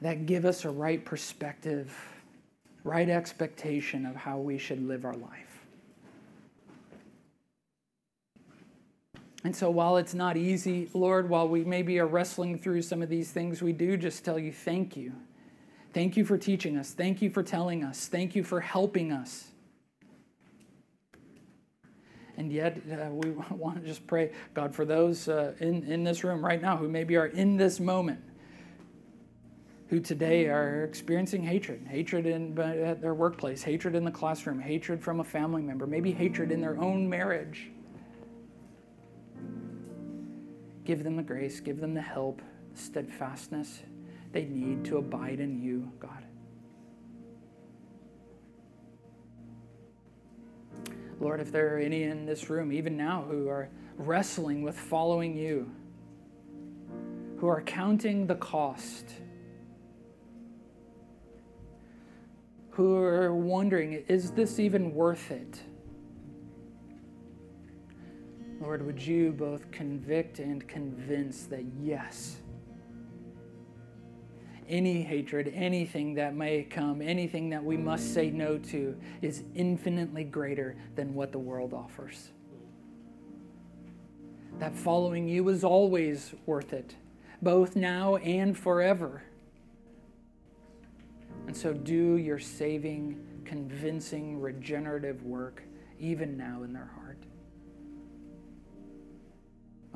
that 0.00 0.26
give 0.26 0.44
us 0.44 0.64
a 0.64 0.70
right 0.70 1.04
perspective, 1.04 1.96
right 2.84 3.08
expectation 3.08 4.06
of 4.06 4.14
how 4.14 4.38
we 4.38 4.58
should 4.58 4.86
live 4.86 5.04
our 5.04 5.16
life. 5.16 5.47
And 9.48 9.56
so, 9.56 9.70
while 9.70 9.96
it's 9.96 10.12
not 10.12 10.36
easy, 10.36 10.90
Lord, 10.92 11.30
while 11.30 11.48
we 11.48 11.64
maybe 11.64 11.98
are 12.00 12.06
wrestling 12.06 12.58
through 12.58 12.82
some 12.82 13.00
of 13.00 13.08
these 13.08 13.30
things, 13.30 13.62
we 13.62 13.72
do 13.72 13.96
just 13.96 14.22
tell 14.22 14.38
you 14.38 14.52
thank 14.52 14.94
you. 14.94 15.14
Thank 15.94 16.18
you 16.18 16.26
for 16.26 16.36
teaching 16.36 16.76
us. 16.76 16.90
Thank 16.90 17.22
you 17.22 17.30
for 17.30 17.42
telling 17.42 17.82
us. 17.82 18.08
Thank 18.08 18.36
you 18.36 18.44
for 18.44 18.60
helping 18.60 19.10
us. 19.10 19.46
And 22.36 22.52
yet, 22.52 22.78
uh, 22.92 23.08
we 23.08 23.30
want 23.50 23.80
to 23.80 23.88
just 23.88 24.06
pray, 24.06 24.32
God, 24.52 24.74
for 24.74 24.84
those 24.84 25.30
uh, 25.30 25.54
in, 25.60 25.82
in 25.84 26.04
this 26.04 26.24
room 26.24 26.44
right 26.44 26.60
now 26.60 26.76
who 26.76 26.86
maybe 26.86 27.16
are 27.16 27.28
in 27.28 27.56
this 27.56 27.80
moment, 27.80 28.20
who 29.86 29.98
today 29.98 30.48
are 30.48 30.84
experiencing 30.84 31.42
hatred 31.42 31.86
hatred 31.88 32.26
in, 32.26 32.58
at 32.58 33.00
their 33.00 33.14
workplace, 33.14 33.62
hatred 33.62 33.94
in 33.94 34.04
the 34.04 34.10
classroom, 34.10 34.60
hatred 34.60 35.02
from 35.02 35.20
a 35.20 35.24
family 35.24 35.62
member, 35.62 35.86
maybe 35.86 36.12
hatred 36.12 36.52
in 36.52 36.60
their 36.60 36.78
own 36.78 37.08
marriage. 37.08 37.70
Give 40.88 41.04
them 41.04 41.16
the 41.16 41.22
grace, 41.22 41.60
give 41.60 41.82
them 41.82 41.92
the 41.92 42.00
help, 42.00 42.40
the 42.72 42.78
steadfastness 42.80 43.80
they 44.32 44.46
need 44.46 44.86
to 44.86 44.96
abide 44.96 45.38
in 45.38 45.60
you, 45.60 45.92
God. 46.00 46.24
Lord, 51.20 51.40
if 51.40 51.52
there 51.52 51.76
are 51.76 51.78
any 51.78 52.04
in 52.04 52.24
this 52.24 52.48
room, 52.48 52.72
even 52.72 52.96
now, 52.96 53.22
who 53.28 53.50
are 53.50 53.68
wrestling 53.98 54.62
with 54.62 54.80
following 54.80 55.36
you, 55.36 55.70
who 57.36 57.48
are 57.48 57.60
counting 57.60 58.26
the 58.26 58.36
cost, 58.36 59.12
who 62.70 62.96
are 62.96 63.34
wondering, 63.34 63.92
is 64.08 64.30
this 64.30 64.58
even 64.58 64.94
worth 64.94 65.30
it? 65.30 65.60
Lord, 68.60 68.84
would 68.84 69.00
you 69.00 69.32
both 69.32 69.70
convict 69.70 70.40
and 70.40 70.66
convince 70.66 71.44
that 71.44 71.64
yes, 71.80 72.38
any 74.68 75.02
hatred, 75.02 75.52
anything 75.54 76.14
that 76.14 76.34
may 76.34 76.64
come, 76.64 77.00
anything 77.00 77.50
that 77.50 77.64
we 77.64 77.76
must 77.76 78.12
say 78.12 78.30
no 78.30 78.58
to, 78.58 78.96
is 79.22 79.44
infinitely 79.54 80.24
greater 80.24 80.76
than 80.96 81.14
what 81.14 81.32
the 81.32 81.38
world 81.38 81.72
offers. 81.72 82.30
That 84.58 84.74
following 84.74 85.28
you 85.28 85.48
is 85.48 85.62
always 85.62 86.34
worth 86.44 86.72
it, 86.72 86.96
both 87.40 87.76
now 87.76 88.16
and 88.16 88.58
forever. 88.58 89.22
And 91.46 91.56
so 91.56 91.72
do 91.72 92.16
your 92.16 92.40
saving, 92.40 93.24
convincing, 93.44 94.40
regenerative 94.40 95.22
work 95.22 95.62
even 96.00 96.36
now 96.36 96.64
in 96.64 96.72
their 96.72 96.90
heart. 96.94 97.18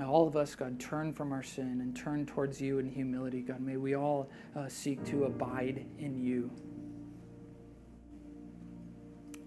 May 0.03 0.09
all 0.09 0.27
of 0.27 0.37
us, 0.37 0.57
God, 0.57 0.81
turn 0.81 1.13
from 1.13 1.31
our 1.31 1.45
sin 1.45 1.81
and 1.81 1.95
turn 1.95 2.27
towards 2.27 2.61
you 2.61 2.81
in 2.81 2.89
humility, 2.89 3.41
God. 3.41 3.61
May 3.61 3.77
we 3.77 3.95
all 3.95 4.29
uh, 4.57 4.67
seek 4.67 5.05
to 5.05 5.27
abide 5.27 5.87
in 6.01 6.21
you. 6.21 6.51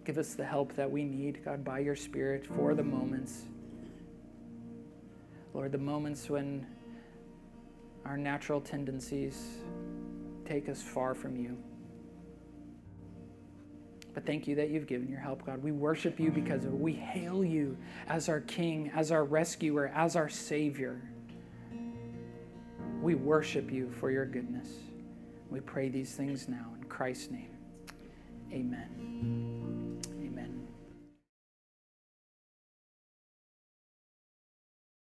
Give 0.06 0.18
us 0.18 0.34
the 0.34 0.46
help 0.46 0.74
that 0.78 0.90
we 0.90 1.04
need, 1.04 1.44
God, 1.44 1.66
by 1.66 1.80
your 1.80 1.98
Spirit 1.98 2.48
for 2.48 2.74
the 2.74 2.84
moments. 2.84 3.42
Lord, 5.54 5.74
the 5.74 5.78
moments 5.78 6.30
when 6.30 6.66
our 8.06 8.16
natural 8.16 8.62
tendencies 8.62 9.58
take 10.46 10.70
us 10.70 10.82
far 10.82 11.14
from 11.14 11.36
you. 11.36 11.58
But 14.16 14.26
thank 14.26 14.48
you 14.48 14.56
that 14.56 14.70
you've 14.70 14.88
given 14.88 15.10
your 15.10 15.20
help, 15.20 15.46
God. 15.46 15.62
We 15.62 15.74
worship 15.74 16.20
you 16.22 16.32
because 16.32 16.64
of 16.64 16.72
it. 16.74 16.80
We 16.80 16.94
hail 16.94 17.44
you 17.44 17.78
as 18.08 18.30
our 18.30 18.40
King, 18.40 18.90
as 18.96 19.12
our 19.12 19.26
rescuer, 19.26 19.92
as 19.94 20.16
our 20.16 20.30
Savior. 20.30 21.02
We 23.02 23.14
worship 23.14 23.70
you 23.70 23.92
for 23.92 24.10
your 24.10 24.26
goodness. 24.26 24.70
We 25.50 25.60
pray 25.60 25.90
these 25.90 26.14
things 26.16 26.48
now 26.48 26.74
in 26.80 26.86
Christ's 26.86 27.30
name. 27.30 27.50
Amen. 28.54 29.55